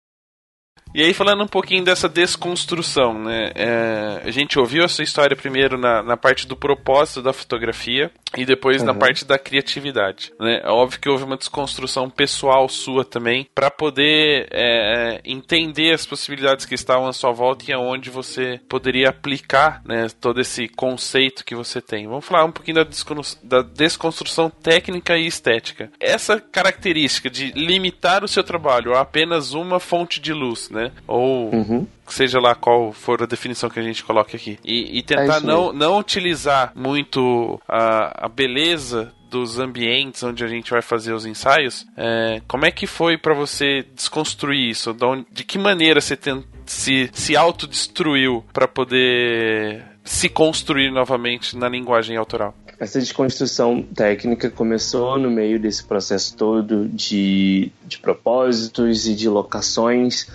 [0.94, 3.52] E aí, falando um pouquinho dessa desconstrução, né?
[3.54, 8.10] É, a gente ouviu a sua história primeiro na, na parte do propósito da fotografia
[8.36, 8.98] e depois na Uhum.
[8.98, 10.60] parte da criatividade, né?
[10.64, 16.64] É óbvio que houve uma desconstrução pessoal sua também para poder é, entender as possibilidades
[16.64, 20.06] que estavam à sua volta e aonde você poderia aplicar, né?
[20.20, 22.06] Todo esse conceito que você tem.
[22.08, 25.90] Vamos falar um pouquinho da, desconu- da desconstrução técnica e estética.
[26.00, 30.77] Essa característica de limitar o seu trabalho a apenas uma fonte de luz, né?
[31.06, 31.86] Ou Uhum.
[32.06, 34.58] seja lá qual for a definição que a gente coloque aqui.
[34.64, 40.48] E, e tentar É não, não utilizar muito a, a beleza dos ambientes onde a
[40.48, 41.86] gente vai fazer os ensaios.
[41.96, 44.94] É, como é que foi pra você desconstruir isso?
[44.94, 51.56] De, onde- de que maneira você ten- se, se autodestruiu pra poder se construir novamente
[51.56, 52.54] na linguagem autoral?
[52.80, 60.26] Essa desconstrução técnica começou no meio desse processo todo de, de propósitos e de locações.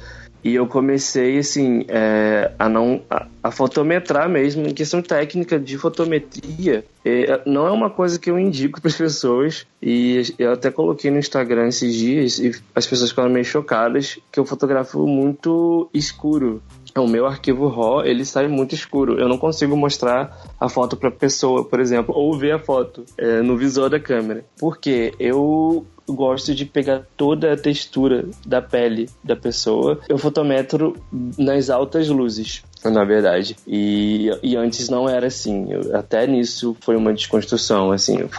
[0.44, 5.78] E eu comecei, assim, é, a não a, a fotometrar mesmo, em questão técnica de
[5.78, 6.84] fotometria.
[7.06, 9.66] É, não é uma coisa que eu indico para as pessoas.
[9.82, 14.40] E eu até coloquei no Instagram esses dias e as pessoas ficaram meio chocadas que
[14.40, 16.62] eu fotografo muito escuro.
[16.96, 19.20] O meu arquivo RAW, ele sai muito escuro.
[19.20, 23.42] Eu não consigo mostrar a foto para pessoa, por exemplo, ou ver a foto é,
[23.42, 24.46] no visor da câmera.
[24.60, 30.00] Porque eu gosto de pegar toda a textura da pele da pessoa.
[30.08, 30.96] Eu fotometro
[31.38, 33.56] nas altas luzes, na verdade.
[33.68, 35.72] E, e antes não era assim.
[35.72, 37.92] Eu- até nisso foi uma desconstrução.
[37.92, 38.30] Assim, eu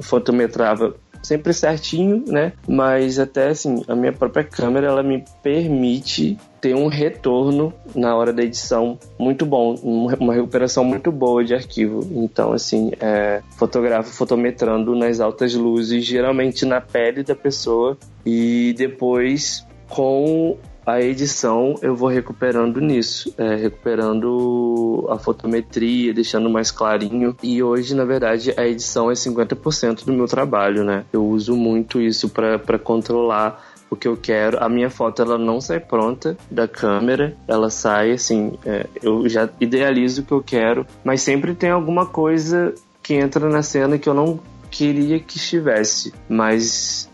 [0.00, 2.52] fotometrava sempre certinho, né?
[2.66, 8.32] Mas até assim, a minha própria câmera ela me permite ter um retorno na hora
[8.32, 12.06] da edição muito bom, um- uma recuperação muito boa de arquivo.
[12.12, 19.66] Então, assim, é, fotografo fotometrando nas altas luzes, geralmente na pele da pessoa, e depois
[19.88, 20.56] com
[20.86, 27.36] a edição eu vou recuperando nisso, é, recuperando a fotometria, deixando mais clarinho.
[27.42, 31.04] E hoje, na verdade, a edição é 50% do meu trabalho, né?
[31.12, 34.62] Eu uso muito isso para controlar o que eu quero.
[34.62, 39.48] A minha foto ela não sai pronta da câmera, ela sai assim, é, eu já
[39.60, 44.08] idealizo o que eu quero, mas sempre tem alguma coisa que entra na cena que
[44.08, 44.40] eu não
[44.70, 47.10] queria que estivesse, mas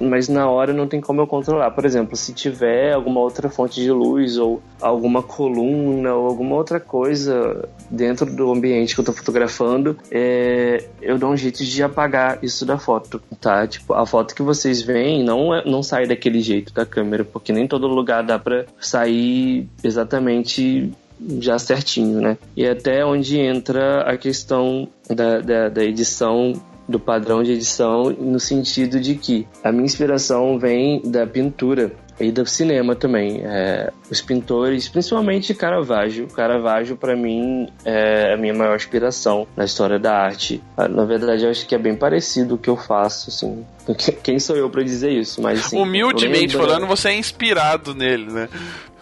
[0.00, 1.70] mas na hora não tem como eu controlar.
[1.72, 6.80] Por exemplo, se tiver alguma outra fonte de luz ou alguma coluna ou alguma outra
[6.80, 12.38] coisa dentro do ambiente que eu tô fotografando, é, eu dou um jeito de apagar
[12.42, 13.66] isso da foto, tá?
[13.66, 17.52] Tipo, a foto que vocês veem não, é, não sai daquele jeito da câmera, porque
[17.52, 20.92] nem todo lugar dá pra sair exatamente
[21.38, 22.38] já certinho, né?
[22.56, 26.54] E até onde entra a questão da, da, da edição
[26.90, 32.30] do padrão de edição no sentido de que a minha inspiração vem da pintura e
[32.30, 33.40] do cinema também.
[33.42, 36.26] É, os pintores, principalmente Caravaggio.
[36.28, 40.60] Caravaggio, para mim, é a minha maior inspiração na história da arte.
[40.76, 43.64] Ah, Na verdade, eu acho que é bem parecido o que eu faço, assim.
[44.22, 45.40] Quem sou eu para dizer isso?
[45.40, 48.48] Mas, assim, Humildemente lembra- falando, você é inspirado nele, né?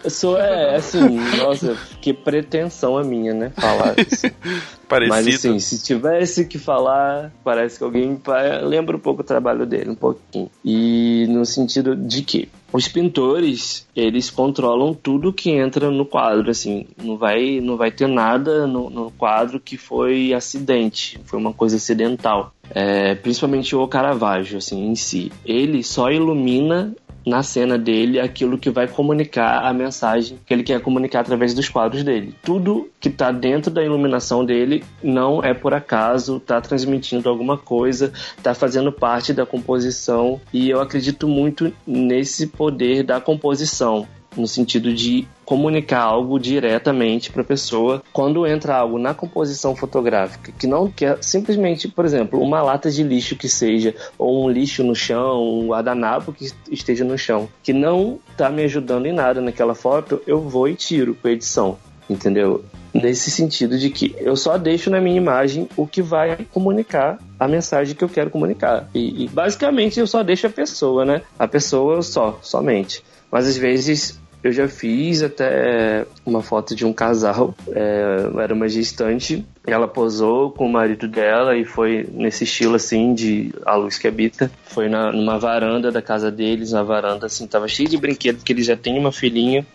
[0.07, 0.99] Sou, é, assim,
[1.37, 3.51] nossa, que pretensão a minha, né?
[3.55, 4.27] Falar isso.
[4.87, 5.15] Parecido.
[5.15, 8.19] Mas assim, se tivesse que falar, parece que alguém
[8.63, 10.49] lembra um pouco o trabalho dele, um pouquinho.
[10.65, 16.87] E no sentido de que os pintores, eles controlam tudo que entra no quadro, assim,
[16.97, 21.75] não vai, não vai ter nada no, no quadro que foi acidente, foi uma coisa
[21.75, 22.53] acidental.
[22.71, 25.31] É, principalmente o Caravaggio, assim, em si.
[25.45, 26.95] Ele só ilumina
[27.25, 31.69] na cena dele aquilo que vai comunicar a mensagem que ele quer comunicar através dos
[31.69, 32.33] quadros dele.
[32.43, 38.11] Tudo que tá dentro da iluminação dele não é por acaso, tá transmitindo alguma coisa,
[38.41, 44.93] tá fazendo parte da composição e eu acredito muito nesse poder da composição no sentido
[44.93, 50.89] de comunicar algo diretamente para a pessoa quando entra algo na composição fotográfica que não
[50.89, 55.41] quer simplesmente, por exemplo, uma lata de lixo que seja ou um lixo no chão,
[55.41, 60.21] um guardanapo que esteja no chão, que não tá me ajudando em nada naquela foto,
[60.27, 61.77] eu vou e tiro com edição,
[62.09, 62.63] entendeu?
[62.93, 67.47] Nesse sentido de que eu só deixo na minha imagem o que vai comunicar a
[67.47, 68.89] mensagem que eu quero comunicar.
[68.93, 71.21] E, e basicamente eu só deixo a pessoa, né?
[71.37, 73.03] A pessoa só, somente.
[73.31, 78.69] Mas às vezes eu já fiz até uma foto de um casal, é, era uma
[78.69, 83.97] gestante, ela posou com o marido dela e foi nesse estilo assim de A Luz
[83.97, 84.49] que Habita.
[84.63, 88.53] Foi na, numa varanda da casa deles, na varanda assim, tava cheio de brinquedos, porque
[88.53, 89.65] eles já têm uma filhinha.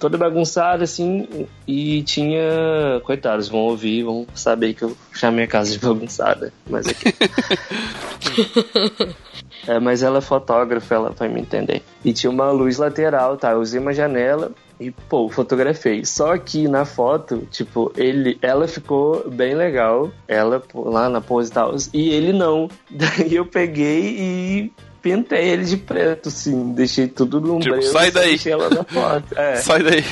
[0.00, 5.70] toda bagunçada assim e tinha coitados vão ouvir vão saber que eu chamei a casa
[5.70, 7.14] de bagunçada mas aqui
[9.66, 11.82] É, mas ela é fotógrafa, ela vai me entender.
[12.04, 13.52] E tinha uma luz lateral, tá?
[13.52, 16.04] Eu usei uma janela e, pô, fotografei.
[16.04, 21.52] Só que na foto, tipo, ele, ela ficou bem legal, ela lá na pose e
[21.54, 22.68] tal, e ele não.
[22.90, 28.38] Daí eu peguei e pintei ele de preto, assim, deixei tudo num Tipo, sai daí.
[28.46, 29.26] ela na foto.
[29.38, 29.56] É.
[29.56, 30.04] Sai daí.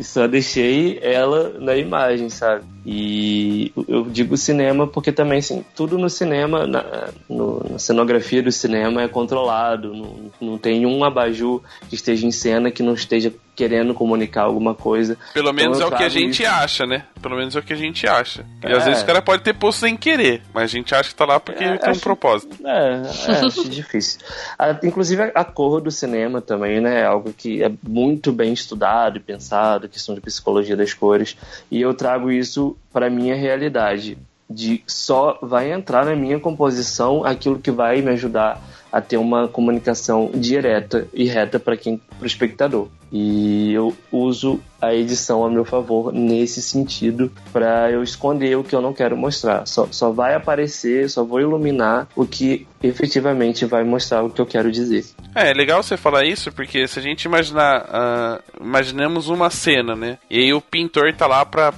[0.00, 2.64] Só deixei ela na imagem, sabe?
[2.86, 8.52] E eu digo cinema porque também, assim, tudo no cinema, na, no- na cenografia do
[8.52, 9.92] cinema é controlado.
[9.92, 14.72] Não, não tem um abajur que esteja em cena que não esteja querendo comunicar alguma
[14.72, 15.18] coisa.
[15.34, 16.52] Pelo menos Então é o que a gente isso.
[16.52, 17.02] acha, né?
[17.20, 18.46] Pelo menos é o que a gente acha.
[18.62, 18.76] E É.
[18.76, 21.24] às vezes o cara pode ter posto sem querer, mas a gente acha que tá
[21.24, 22.56] lá porque É, tem um acho- propósito.
[22.64, 23.02] É,
[23.32, 24.20] é acho difícil.
[24.56, 27.00] A- inclusive a, cor do cinema também, né?
[27.00, 31.36] É algo que é muito bem estudado e pensado, questão de psicologia das cores.
[31.68, 34.16] E eu trago isso para minha realidade.
[34.48, 38.62] De só vai entrar na minha composição aquilo que vai me ajudar
[38.92, 42.88] a ter uma comunicação direta e reta para quem, para o espectador.
[43.10, 48.74] E eu uso a edição a meu favor nesse sentido para eu esconder o que
[48.74, 49.66] eu não quero mostrar.
[49.66, 54.46] Só, só vai aparecer, só vou iluminar o que efetivamente vai mostrar o que eu
[54.46, 55.06] quero dizer.
[55.34, 57.86] É, é legal você falar isso, porque se a gente imaginar.
[57.88, 60.18] ah, imaginemos uma cena, né?
[60.30, 61.72] E aí o pintor tá lá pra,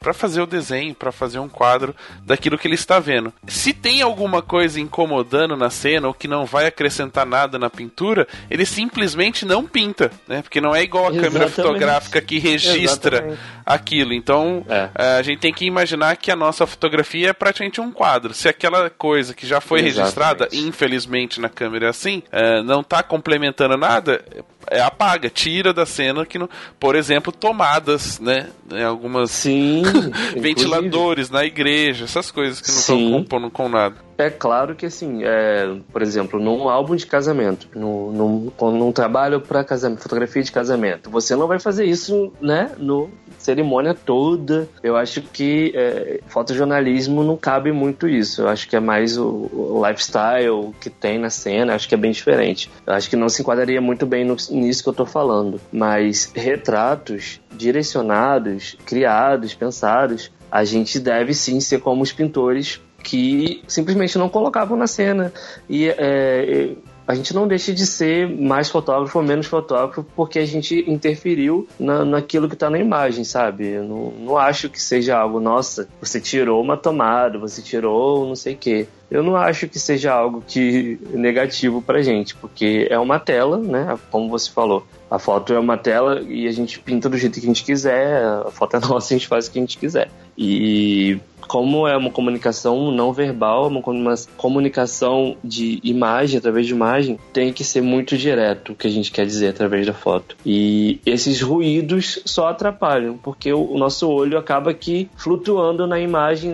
[0.00, 1.94] pra fazer o desenho, pra fazer um quadro
[2.24, 3.32] daquilo que ele está vendo.
[3.46, 8.26] Se tem alguma coisa incomodando na cena ou que não vai acrescentar nada na pintura,
[8.50, 10.42] ele simplesmente não pinta, né?
[10.42, 11.54] Porque não é igual a câmera Exatamente.
[11.54, 13.40] fotográfica que registra Exatamente.
[13.64, 14.12] aquilo.
[14.12, 14.90] Então, É.
[15.18, 18.32] a gente tem que imaginar que a nossa fotografia é praticamente um quadro.
[18.34, 19.98] Se aquela coisa que já foi Exatamente.
[20.00, 24.24] registrada, infelizmente na câmera é assim, eh, não tá complementando nada,
[24.70, 26.48] é, apaga, tira da cena que não,
[26.78, 28.48] por exemplo, tomadas, né?
[28.70, 29.82] Em algumas Sim.
[30.36, 33.96] ventiladores na igreja, essas coisas que não estão compondo com nada.
[34.18, 39.40] É claro que assim, é, por exemplo, num álbum de casamento, num, num, num trabalho
[39.40, 43.08] para casamento, fotografia de casamento, você não vai fazer isso, né, no
[43.38, 44.68] cerimônia toda.
[44.82, 48.42] Eu acho que é, fotojornalismo não cabe muito isso.
[48.42, 51.74] Eu acho que é mais o, o lifestyle que tem na cena.
[51.74, 52.70] Acho que é bem diferente.
[52.86, 55.60] Eu acho que não se enquadraria muito bem no- nisso que eu tô falando.
[55.72, 64.18] Mas retratos direcionados, criados, pensados, a gente deve sim ser como os pintores que simplesmente
[64.18, 65.32] não colocavam na cena.
[65.68, 66.70] E é,
[67.08, 71.66] a gente não deixa de ser mais fotógrafo ou menos fotógrafo porque a gente interferiu
[71.80, 73.66] na, naquilo que está na imagem, sabe?
[73.66, 78.36] Eu não, não acho que seja algo, nossa, você tirou uma tomada, você tirou não
[78.36, 78.86] sei o quê.
[79.10, 83.98] Eu não acho que seja algo que negativo pra gente, porque é uma tela, né?
[84.10, 84.86] Como você falou.
[85.10, 88.22] A foto é uma tela e a gente pinta do jeito que a gente quiser,
[88.22, 90.10] a foto é nossa a gente faz o que a gente quiser.
[90.38, 91.18] E
[91.48, 97.18] como é uma comunicação não verbal, uma comu- uma comunicação de imagem, através de imagem,
[97.32, 100.36] tem que ser muito direto o que a gente quer dizer através da foto.
[100.46, 106.52] E esses ruídos só atrapalham, porque o, nosso olho acaba aqui flutuando na imagem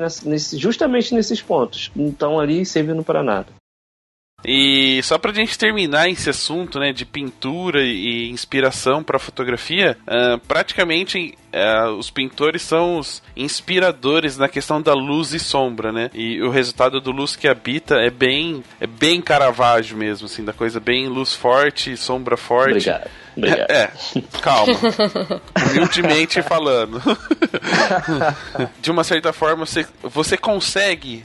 [0.56, 1.90] justamente nesses pontos.
[1.94, 3.48] Não estão ali servindo para nada.
[4.44, 10.38] E só pra gente terminar esse assunto, né, de pintura e inspiração pra fotografia, ah,
[10.46, 16.10] praticamente ah, os pintores são os inspiradores na questão da luz e sombra, né?
[16.12, 20.52] E o resultado do luz que habita é bem, é bem Caravaggio mesmo, assim, da
[20.52, 22.90] coisa bem luz forte, sombra forte.
[22.90, 23.10] Obrigado.
[23.36, 23.70] Obrigado.
[23.70, 23.90] É,
[24.40, 24.78] calma.
[25.70, 27.02] Humildemente falando.
[28.80, 31.24] De uma certa forma, você, você consegue,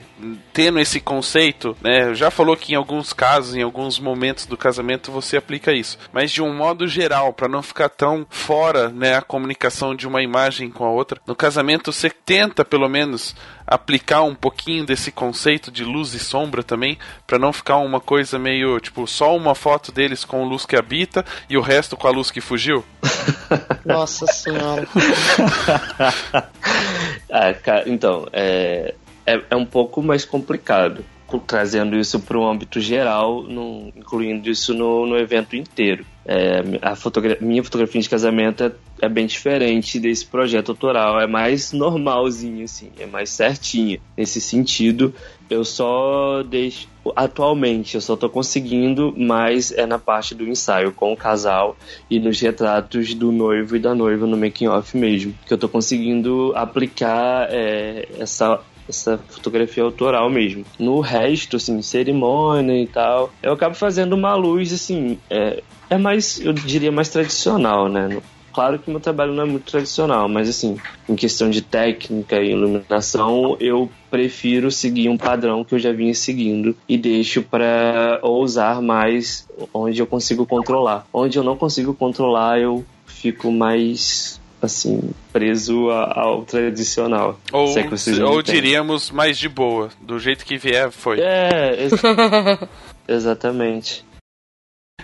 [0.54, 2.14] tendo esse conceito, né?
[2.14, 5.98] Já falou que em alguns casos, em alguns momentos do casamento, você aplica isso.
[6.12, 10.22] Mas de um modo geral, para não ficar tão fora, né, a comunicação de uma
[10.22, 15.72] imagem com a outra, no casamento você tenta, pelo menos, aplicar um pouquinho desse conceito
[15.72, 16.98] de luz e sombra também,
[17.28, 21.24] para não ficar uma coisa meio, tipo, só uma foto deles com luz que habita
[21.50, 22.84] e o resto com a luz que fugiu?
[23.86, 24.88] Nossa senhora.
[27.32, 27.54] Ah,
[27.86, 28.96] então, é,
[29.36, 34.50] é, é um pouco mais complicado co- trazendo isso para um âmbito geral, no- incluindo
[34.50, 36.06] isso no, no evento inteiro.
[36.26, 38.72] É, a fotogra minha fotografia de casamento é,
[39.02, 44.00] é bem diferente desse projeto autoral, é mais normalzinho, assim, é mais certinha.
[44.18, 45.14] Nesse sentido,
[45.50, 46.88] eu só deixo.
[47.16, 51.76] Atualmente, eu só tô conseguindo mais é na parte do ensaio com o casal
[52.10, 55.34] e nos retratos do noivo e da noiva no making off mesmo.
[55.48, 60.66] Que eu tô conseguindo aplicar é, essa essa fotografia autoral mesmo.
[60.78, 66.40] No resto, assim, cerimônia e tal, eu acabo fazendo uma luz, assim, é, é mais,
[66.40, 68.20] eu diria, mais tradicional, né?
[68.52, 70.78] Claro que meu trabalho não é muito tradicional, mas assim,
[71.08, 76.14] em questão de técnica e iluminação, eu prefiro seguir um padrão que eu já vinha
[76.14, 81.06] seguindo e deixo para ousar mais onde eu consigo controlar.
[81.14, 87.40] Onde eu não consigo controlar, eu fico mais assim preso ao tradicional.
[87.52, 89.90] Ou, é ou diríamos mais de boa.
[90.02, 91.20] Do jeito que vier, foi.
[91.20, 92.02] É, ex-
[93.08, 94.06] exatamente.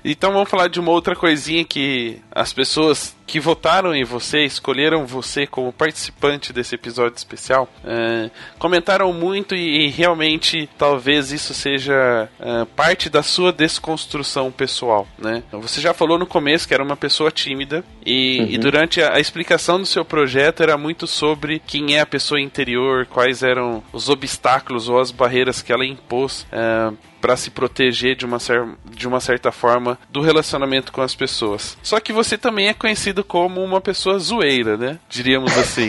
[0.08, 5.04] Então vamos falar de uma outra coisinha que as pessoas que votaram em você, escolheram
[5.08, 8.30] você como participante desse episódio especial, é,
[8.60, 15.42] comentaram muito e, e realmente talvez isso seja é, parte da sua desconstrução pessoal, né?
[15.54, 19.20] Você já falou no começo que era uma pessoa tímida e, e durante a, a
[19.20, 24.08] explicação do seu projeto era muito sobre quem é a pessoa interior, quais eram os
[24.08, 26.94] obstáculos ou as barreiras que ela impôs é,
[27.26, 28.38] para se proteger de uma,
[28.86, 31.76] de uma certa forma do relacionamento com as pessoas.
[31.82, 35.00] Só que você também é conhecido como uma pessoa zoeira, né?
[35.10, 35.88] Diríamos assim.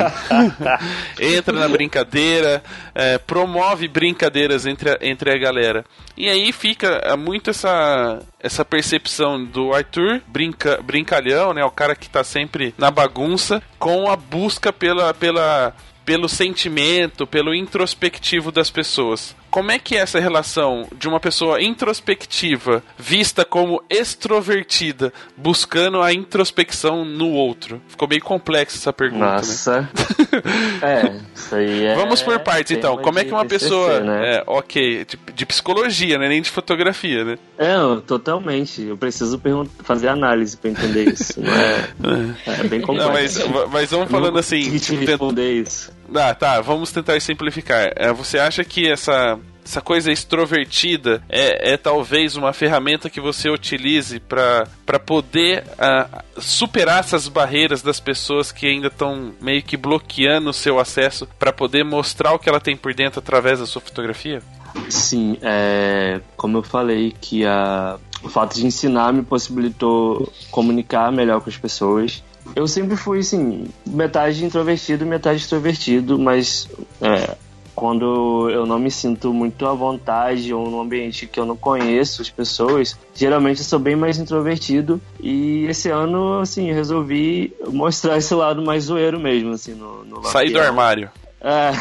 [1.21, 2.65] Entra na brincadeira,
[2.95, 5.85] é, promove brincadeiras entre a, entre a galera.
[6.17, 11.63] E aí fica é, muito essa, essa percepção do Arthur, brinca, brincalhão, né?
[11.63, 15.75] O cara que tá sempre na bagunça, com a busca pela, pela
[16.07, 19.35] pelo sentimento, pelo introspectivo das pessoas.
[19.51, 26.13] Como é que é essa relação de uma pessoa introspectiva, vista como extrovertida, buscando a
[26.13, 27.81] introspecção no outro?
[27.89, 29.33] Ficou meio complexa essa pergunta, né?
[29.37, 29.89] Nossa.
[30.83, 31.95] é, isso aí é.
[31.95, 32.97] Vamos por partes, então.
[32.99, 34.01] Como é que uma pessoa.
[34.01, 34.37] né?
[34.37, 36.29] É, ok, de, de psicologia, né?
[36.29, 37.39] Nem de fotografia, né?
[37.59, 38.83] É, eu- totalmente.
[38.83, 39.41] Eu preciso
[39.83, 41.41] fazer análise pra entender isso.
[41.41, 41.53] Não
[42.47, 43.49] é, é bem Não, complexo.
[43.51, 44.79] mas, mas vamos falando não assim.
[44.79, 45.96] te responder isso.
[46.15, 47.93] Ah, tá, vamos tentar simplificar.
[47.97, 53.51] É, você acha que essa, essa coisa extrovertida é, é talvez uma ferramenta que você
[53.51, 60.51] utilize para poder ah, superar essas barreiras das pessoas que ainda estão meio que bloqueando
[60.51, 63.83] o seu acesso para poder mostrar o que ela tem por dentro através da sua
[63.83, 64.43] fotografia?
[64.89, 71.41] Sim, é, como eu falei, que a, o fato de ensinar me possibilitou comunicar melhor
[71.41, 72.23] com as pessoas.
[72.55, 76.69] Eu sempre fui, assim, metade introvertido, metade extrovertido, mas
[77.01, 77.37] é,
[77.77, 82.23] quando eu não me sinto muito à vontade ou num ambiente que eu não conheço
[82.23, 85.01] as pessoas, geralmente eu sou bem mais introvertido.
[85.21, 90.25] E esse ano, assim, eu resolvi mostrar esse lado mais zoeiro mesmo, assim, no, no
[90.25, 91.11] Sair do armário.
[91.39, 91.73] É.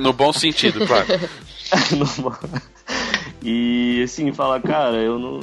[0.00, 1.06] No bom sentido, claro.
[1.96, 2.38] Normal.
[3.42, 5.40] E assim, falar, cara, eu não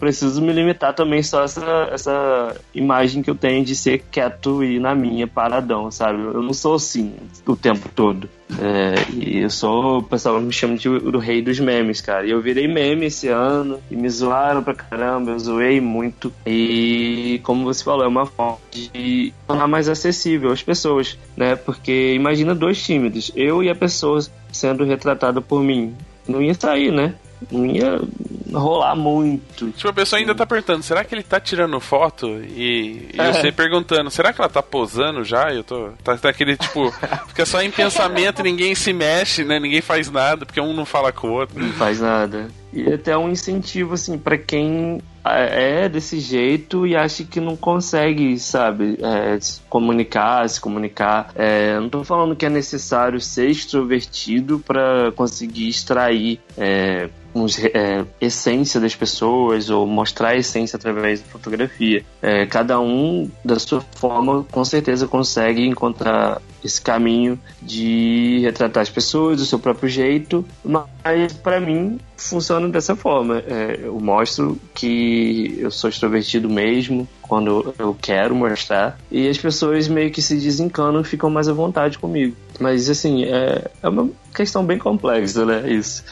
[0.00, 4.64] preciso me limitar também só a essa, essa imagem que eu tenho de ser quieto
[4.64, 6.22] e na minha, paradão, sabe?
[6.22, 7.12] Eu não sou assim
[7.46, 8.28] o tempo todo.
[8.58, 12.26] É, e eu sou, o pessoal me chama de o rei dos memes, cara.
[12.26, 16.32] E eu virei meme esse ano e me zoaram pra caramba, eu zoei muito.
[16.46, 21.54] E como você falou, é uma forma de tornar mais acessível às pessoas, né?
[21.54, 24.18] Porque imagina dois tímidos, eu e a pessoa
[24.50, 25.94] sendo retratada por mim.
[26.26, 27.14] Não ia sair, né?
[27.50, 28.00] Não ia
[28.52, 29.70] rolar muito.
[29.70, 32.26] Tipo, a pessoa ainda tá perguntando, será que ele tá tirando foto?
[32.42, 33.32] E, e É.
[33.32, 35.52] você perguntando, será que ela tá posando já?
[35.52, 35.90] Eu tô.
[36.02, 36.90] Tá, tá aquele, tipo,
[37.28, 39.58] fica só em pensamento, ninguém se mexe, né?
[39.60, 41.58] Ninguém faz nada, porque um não fala com o outro.
[41.60, 42.48] Não faz nada.
[42.72, 48.38] E até um incentivo, assim, pra quem é desse jeito e acha que não consegue,
[48.38, 51.30] sabe, é, se comunicar, se comunicar.
[51.34, 57.08] É, não tô falando que é necessário ser extrovertido pra conseguir extrair é,
[57.74, 62.04] é, essência das pessoas ou mostrar a essência através da fotografia.
[62.20, 68.90] É, cada um, da sua forma, com certeza consegue encontrar esse caminho de retratar as
[68.90, 73.38] pessoas do seu próprio jeito, mas para mim funciona dessa forma.
[73.46, 79.88] É, eu mostro que eu sou extrovertido mesmo quando eu quero mostrar e as pessoas
[79.88, 82.36] meio que se desencanam e ficam mais à vontade comigo.
[82.58, 85.72] Mas assim, é, é uma questão bem complexa, né?
[85.72, 86.04] Isso.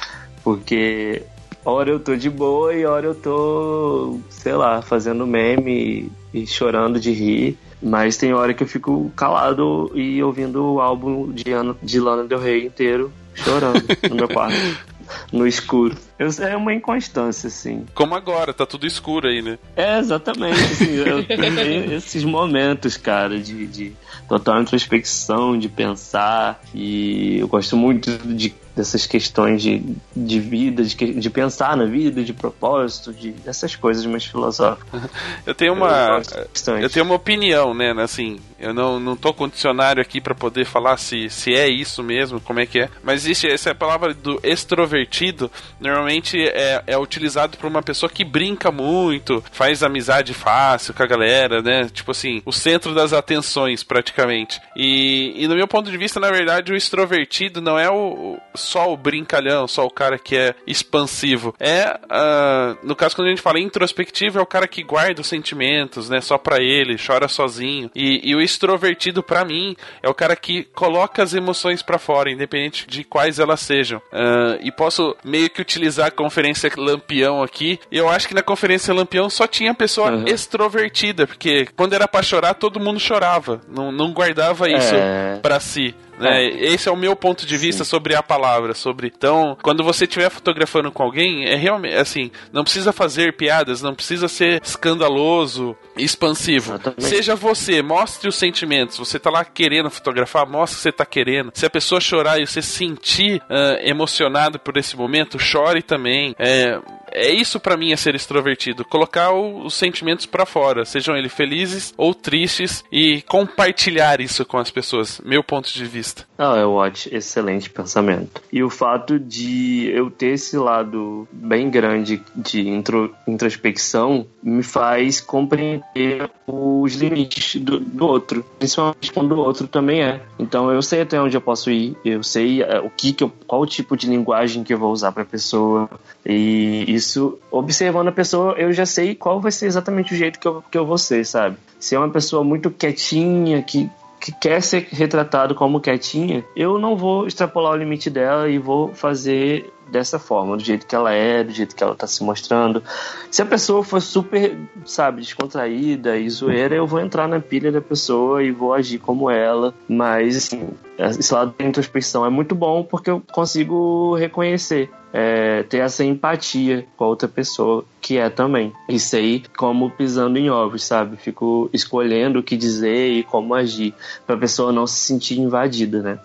[0.49, 1.25] Porque
[1.63, 6.47] hora eu tô de boa e hora eu tô, sei lá, fazendo meme e, e
[6.47, 7.59] chorando de rir.
[7.83, 12.25] Mas tem hora que eu fico calado e ouvindo o álbum de, Ana, de Lana
[12.25, 14.57] Del Rey inteiro, chorando no meu quarto,
[15.31, 15.95] no escuro.
[16.19, 17.85] Eu, é uma inconstância, assim.
[17.95, 19.59] Como agora, tá tudo escuro aí, né?
[19.77, 20.59] É, exatamente.
[20.59, 23.93] Assim, eu tenho esses momentos, cara, de, de
[24.27, 26.59] total introspecção, de pensar.
[26.75, 29.83] E eu gosto muito de dessas questões de,
[30.17, 35.03] de vida, de, de pensar na vida, de propósito, de dessas coisas mais filosóficas.
[35.45, 35.89] Eu tenho Eu uma.
[36.19, 36.83] bastante.
[36.83, 37.93] Eu tenho uma opinião, né?
[37.99, 42.03] Assim, eu não, não tô com dicionário aqui pra poder falar se, se é isso
[42.03, 42.89] mesmo, como é que é.
[43.03, 45.51] Mas existe essa palavra do extrovertido,
[45.81, 51.07] normalmente é, é utilizado por uma pessoa que brinca muito, faz amizade fácil com a
[51.07, 51.89] galera, né?
[51.93, 54.61] Tipo assim, o centro das atenções, praticamente.
[54.77, 58.39] E, e no meu ponto de vista, na verdade, o extrovertido não é o, o-
[58.69, 61.55] só o brincalhão, só o cara que é expansivo.
[61.59, 65.27] É, ah, no caso, quando a gente fala introspectivo, é o cara que guarda os
[65.27, 66.21] sentimentos, né?
[66.21, 67.91] Só pra ele, chora sozinho.
[67.95, 72.31] E, e o extrovertido, pra mim, é o cara que coloca as emoções pra fora,
[72.31, 74.01] independente de quais elas sejam.
[74.13, 77.79] Ah, e posso meio que utilizar a conferência Lampião aqui.
[77.91, 80.25] Eu acho que na conferência Lampião só tinha pessoa Uhum.
[80.27, 83.61] extrovertida, porque quando era pra chorar, todo mundo chorava.
[83.69, 85.39] Não, não guardava isso É.
[85.43, 85.95] pra si.
[86.19, 86.47] Né?
[86.47, 89.13] Esse é o meu ponto de vista sobre a palavra, sobre.
[89.15, 93.95] Então, quando você estiver fotografando com alguém, é realmente assim, não precisa fazer piadas, não
[93.95, 96.79] precisa ser escandaloso, expansivo.
[96.99, 98.99] Seja você, mostre os sentimentos.
[98.99, 101.51] Você tá lá querendo fotografar, mostre que você tá querendo.
[101.55, 106.35] Se a pessoa chorar e você se sentir ah, emocionado por esse momento, chore também.
[106.39, 106.81] É,
[107.13, 111.33] é isso pra mim é ser extrovertido, colocar o- os sentimentos pra fora, sejam eles
[111.33, 115.21] felizes ou tristes e compartilhar isso com as pessoas.
[115.25, 116.27] Meu ponto de vista.
[116.37, 118.41] Não, é ótimo, excelente pensamento.
[118.53, 125.21] E o fato de eu ter esse lado bem grande de intro- introspecção me faz
[125.21, 130.21] compreender os limites do, do outro, principalmente quando o outro também é.
[130.39, 133.33] Então eu sei até onde eu posso ir, eu sei eh, o que, que eu,
[133.47, 135.89] qual tipo de linguagem que eu vou usar para pessoa.
[136.25, 140.47] E isso, observando a pessoa, eu já sei qual vai ser exatamente o jeito que
[140.47, 141.57] eu, que eu vou ser, sabe?
[141.79, 143.91] Se é uma pessoa muito quietinha, que
[144.21, 148.93] que quer ser retratado como quietinha, eu não vou extrapolar o limite dela e vou
[148.93, 152.83] fazer dessa forma, do jeito que ela é, do jeito que ela tá se mostrando.
[153.31, 157.81] Se a pessoa for super, sabe, descontraída e zoeira, eu vou entrar na pilha da
[157.81, 159.73] pessoa e vou agir como ela.
[159.89, 160.69] Mas, assim,
[160.99, 164.91] esse lado da introspecção é muito bom porque eu consigo reconhecer.
[165.13, 168.73] é, ter essa empatia com a outra pessoa que é também.
[168.89, 171.17] E sei como pisando em ovos, sabe?
[171.17, 173.95] Fico escolhendo o que dizer e como agir
[174.27, 176.19] pra pessoa não se sentir invadida, né?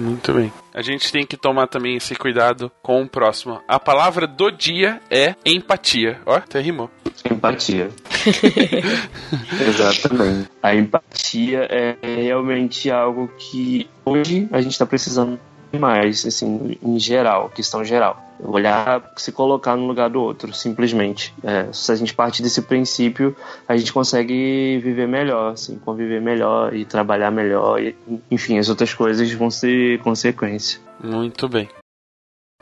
[0.00, 0.52] Muito bem.
[0.72, 3.60] A gente tem que tomar também esse cuidado com o próximo.
[3.68, 6.18] A palavra do dia é empatia.
[6.26, 6.90] Ó, até rimou.
[7.30, 7.90] Empatia.
[9.66, 10.50] Exatamente.
[10.62, 15.38] A empatia é realmente algo que hoje a gente está precisando
[15.78, 18.22] mais, assim, em geral, questão geral.
[18.40, 21.34] Olhar, se colocar no lugar do outro, simplesmente.
[21.42, 23.36] É, se a gente parte desse princípio,
[23.66, 27.80] a gente consegue viver melhor, assim, conviver melhor e trabalhar melhor.
[27.80, 27.96] E,
[28.30, 30.80] enfim, as outras coisas vão ser consequência.
[31.02, 31.68] Muito bem.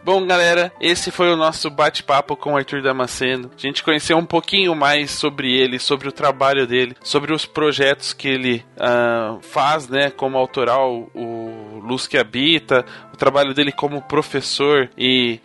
[0.04, 3.48] Bom, galera, esse foi o nosso bate-papo com o Arthur Damasceno.
[3.56, 8.12] A gente conheceu um pouquinho mais sobre ele, sobre o trabalho dele, sobre os projetos
[8.12, 12.84] que ele ah, faz, né, como autoral, o Luz que Habita,
[13.14, 15.38] o trabalho dele como professor e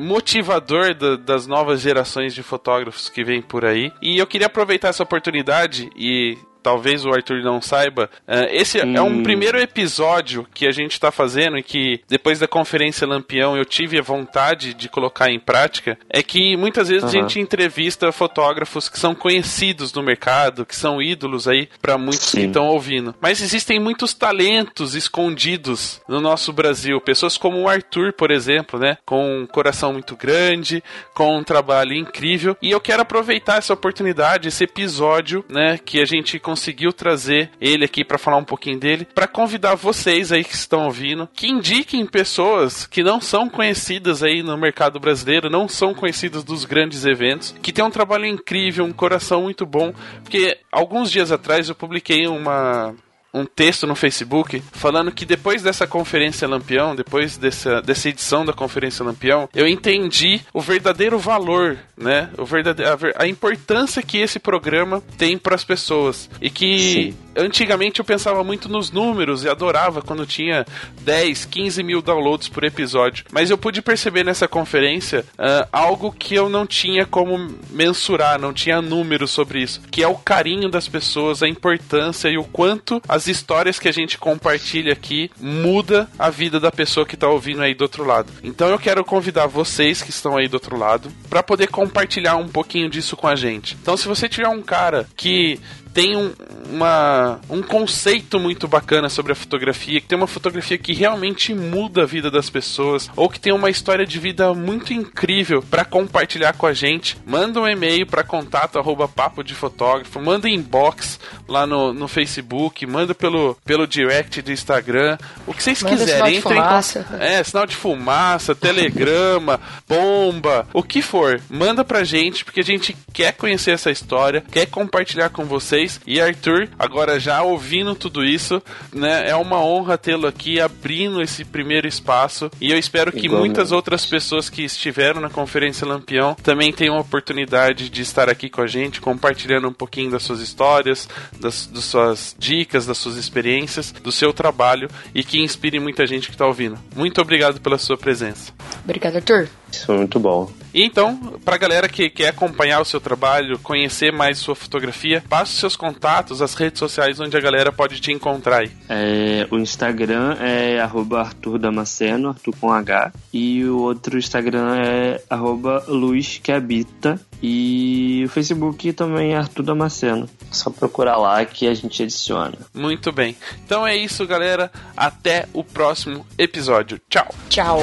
[0.00, 3.92] motivador da- das novas gerações de fotógrafos que vêm por aí.
[4.02, 9.02] E eu queria aproveitar essa oportunidade e talvez o Arthur não saiba, eh, esse é
[9.02, 9.22] um Hum.
[9.22, 13.98] primeiro episódio que a gente está fazendo e que depois da conferência Lampião eu tive
[13.98, 17.12] a vontade de colocar em prática, é que muitas vezes a Aham.
[17.28, 22.40] gente entrevista fotógrafos que são conhecidos no mercado, que são ídolos aí para muitos que
[22.42, 22.46] Sim.
[22.46, 23.14] estão ouvindo.
[23.20, 28.98] Mas existem muitos talentos escondidos no nosso Brasil, pessoas como o Arthur, por exemplo, né,
[29.04, 30.82] com um coração muito grande,
[31.14, 36.04] com um trabalho incrível, e eu quero aproveitar essa oportunidade, esse episódio, né, que a
[36.04, 40.54] gente conseguiu trazer ele aqui para falar um pouquinho dele, para convidar vocês aí que
[40.54, 45.94] estão ouvindo, que indiquem pessoas que não são conhecidas aí no mercado brasileiro, não são
[45.94, 49.94] conhecidas dos grandes eventos, que tem um trabalho incrível, um coração muito bom,
[50.24, 52.96] porque alguns dias atrás eu publiquei uma
[53.32, 58.52] um texto no Facebook falando que depois dessa conferência Lampião, depois dessa, dessa edição da
[58.52, 62.30] conferência Lampião, eu entendi o verdadeiro valor, né?
[62.36, 66.28] O verdade, a, a importância que esse programa tem para as pessoas.
[66.40, 67.14] E que Sim.
[67.36, 70.66] Antigamente eu pensava muito nos números e adorava quando tinha
[71.02, 73.24] 10, 15 mil downloads por episódio.
[73.32, 78.52] Mas eu pude perceber nessa conferência ah, algo que eu não tinha como mensurar, não
[78.52, 83.02] tinha números sobre isso, que é o carinho das pessoas, a importância e o quanto
[83.08, 87.62] as histórias que a gente compartilha aqui muda a vida da pessoa que tá ouvindo
[87.62, 88.32] aí do outro lado.
[88.42, 92.48] Então eu quero convidar vocês que estão aí do outro lado para poder compartilhar um
[92.48, 93.76] pouquinho disso com a gente.
[93.80, 95.60] Então se você tiver um cara que
[95.92, 96.32] tem um,
[96.70, 102.02] uma, um conceito muito bacana sobre a fotografia, que tem uma fotografia que realmente muda
[102.02, 106.52] a vida das pessoas, ou que tem uma história de vida muito incrível para compartilhar
[106.52, 111.18] com a gente, manda um e-mail para contato arroba papo de fotógrafo, manda inbox
[111.48, 116.06] lá no, no Facebook, manda pelo, pelo direct do Instagram, o que vocês Manda sinal
[116.06, 116.32] quiserem.
[116.32, 117.04] de Entrem em fumaça.
[117.04, 122.64] con- é, sinal de fumaça, telegrama, bomba, o que for, manda pra gente, porque a
[122.64, 125.79] gente quer conhecer essa história, quer compartilhar com vocês.
[126.06, 128.62] E Arthur, agora já ouvindo tudo isso,
[128.92, 132.50] né, é uma honra tê-lo aqui abrindo esse primeiro espaço.
[132.60, 133.48] E eu espero que Igualmente.
[133.48, 138.48] muitas outras pessoas que estiveram na Conferência Lampião também tenham a oportunidade de estar aqui
[138.48, 141.08] com a gente, compartilhando um pouquinho das suas histórias,
[141.38, 146.28] das, das suas dicas, das suas experiências, do seu trabalho e que inspire muita gente
[146.28, 146.78] que está ouvindo.
[146.94, 148.52] Muito obrigado pela sua presença.
[148.84, 149.48] Obrigado, Arthur.
[149.70, 150.50] Isso foi muito bom.
[150.72, 155.52] E então, pra galera que quer acompanhar o seu trabalho, conhecer mais sua fotografia, passe
[155.52, 158.70] os seus contatos, as redes sociais onde a galera pode te encontrar aí.
[158.88, 163.12] É, o Instagram é arroba Arthur Damasceno, Arthur com H.
[163.32, 167.20] E o outro Instagram é arroba Luz que Habita.
[167.42, 170.28] E o Facebook também é Arthur Damasceno.
[170.50, 172.54] Só procurar lá que a gente adiciona.
[172.74, 173.36] Muito bem.
[173.64, 174.70] Então é isso, galera.
[174.96, 177.00] Até o próximo episódio.
[177.08, 177.34] Tchau.
[177.48, 177.80] Tchau.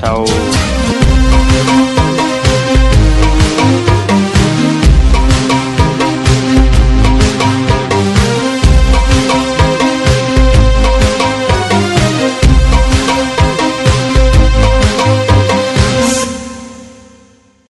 [0.00, 0.24] Tchau.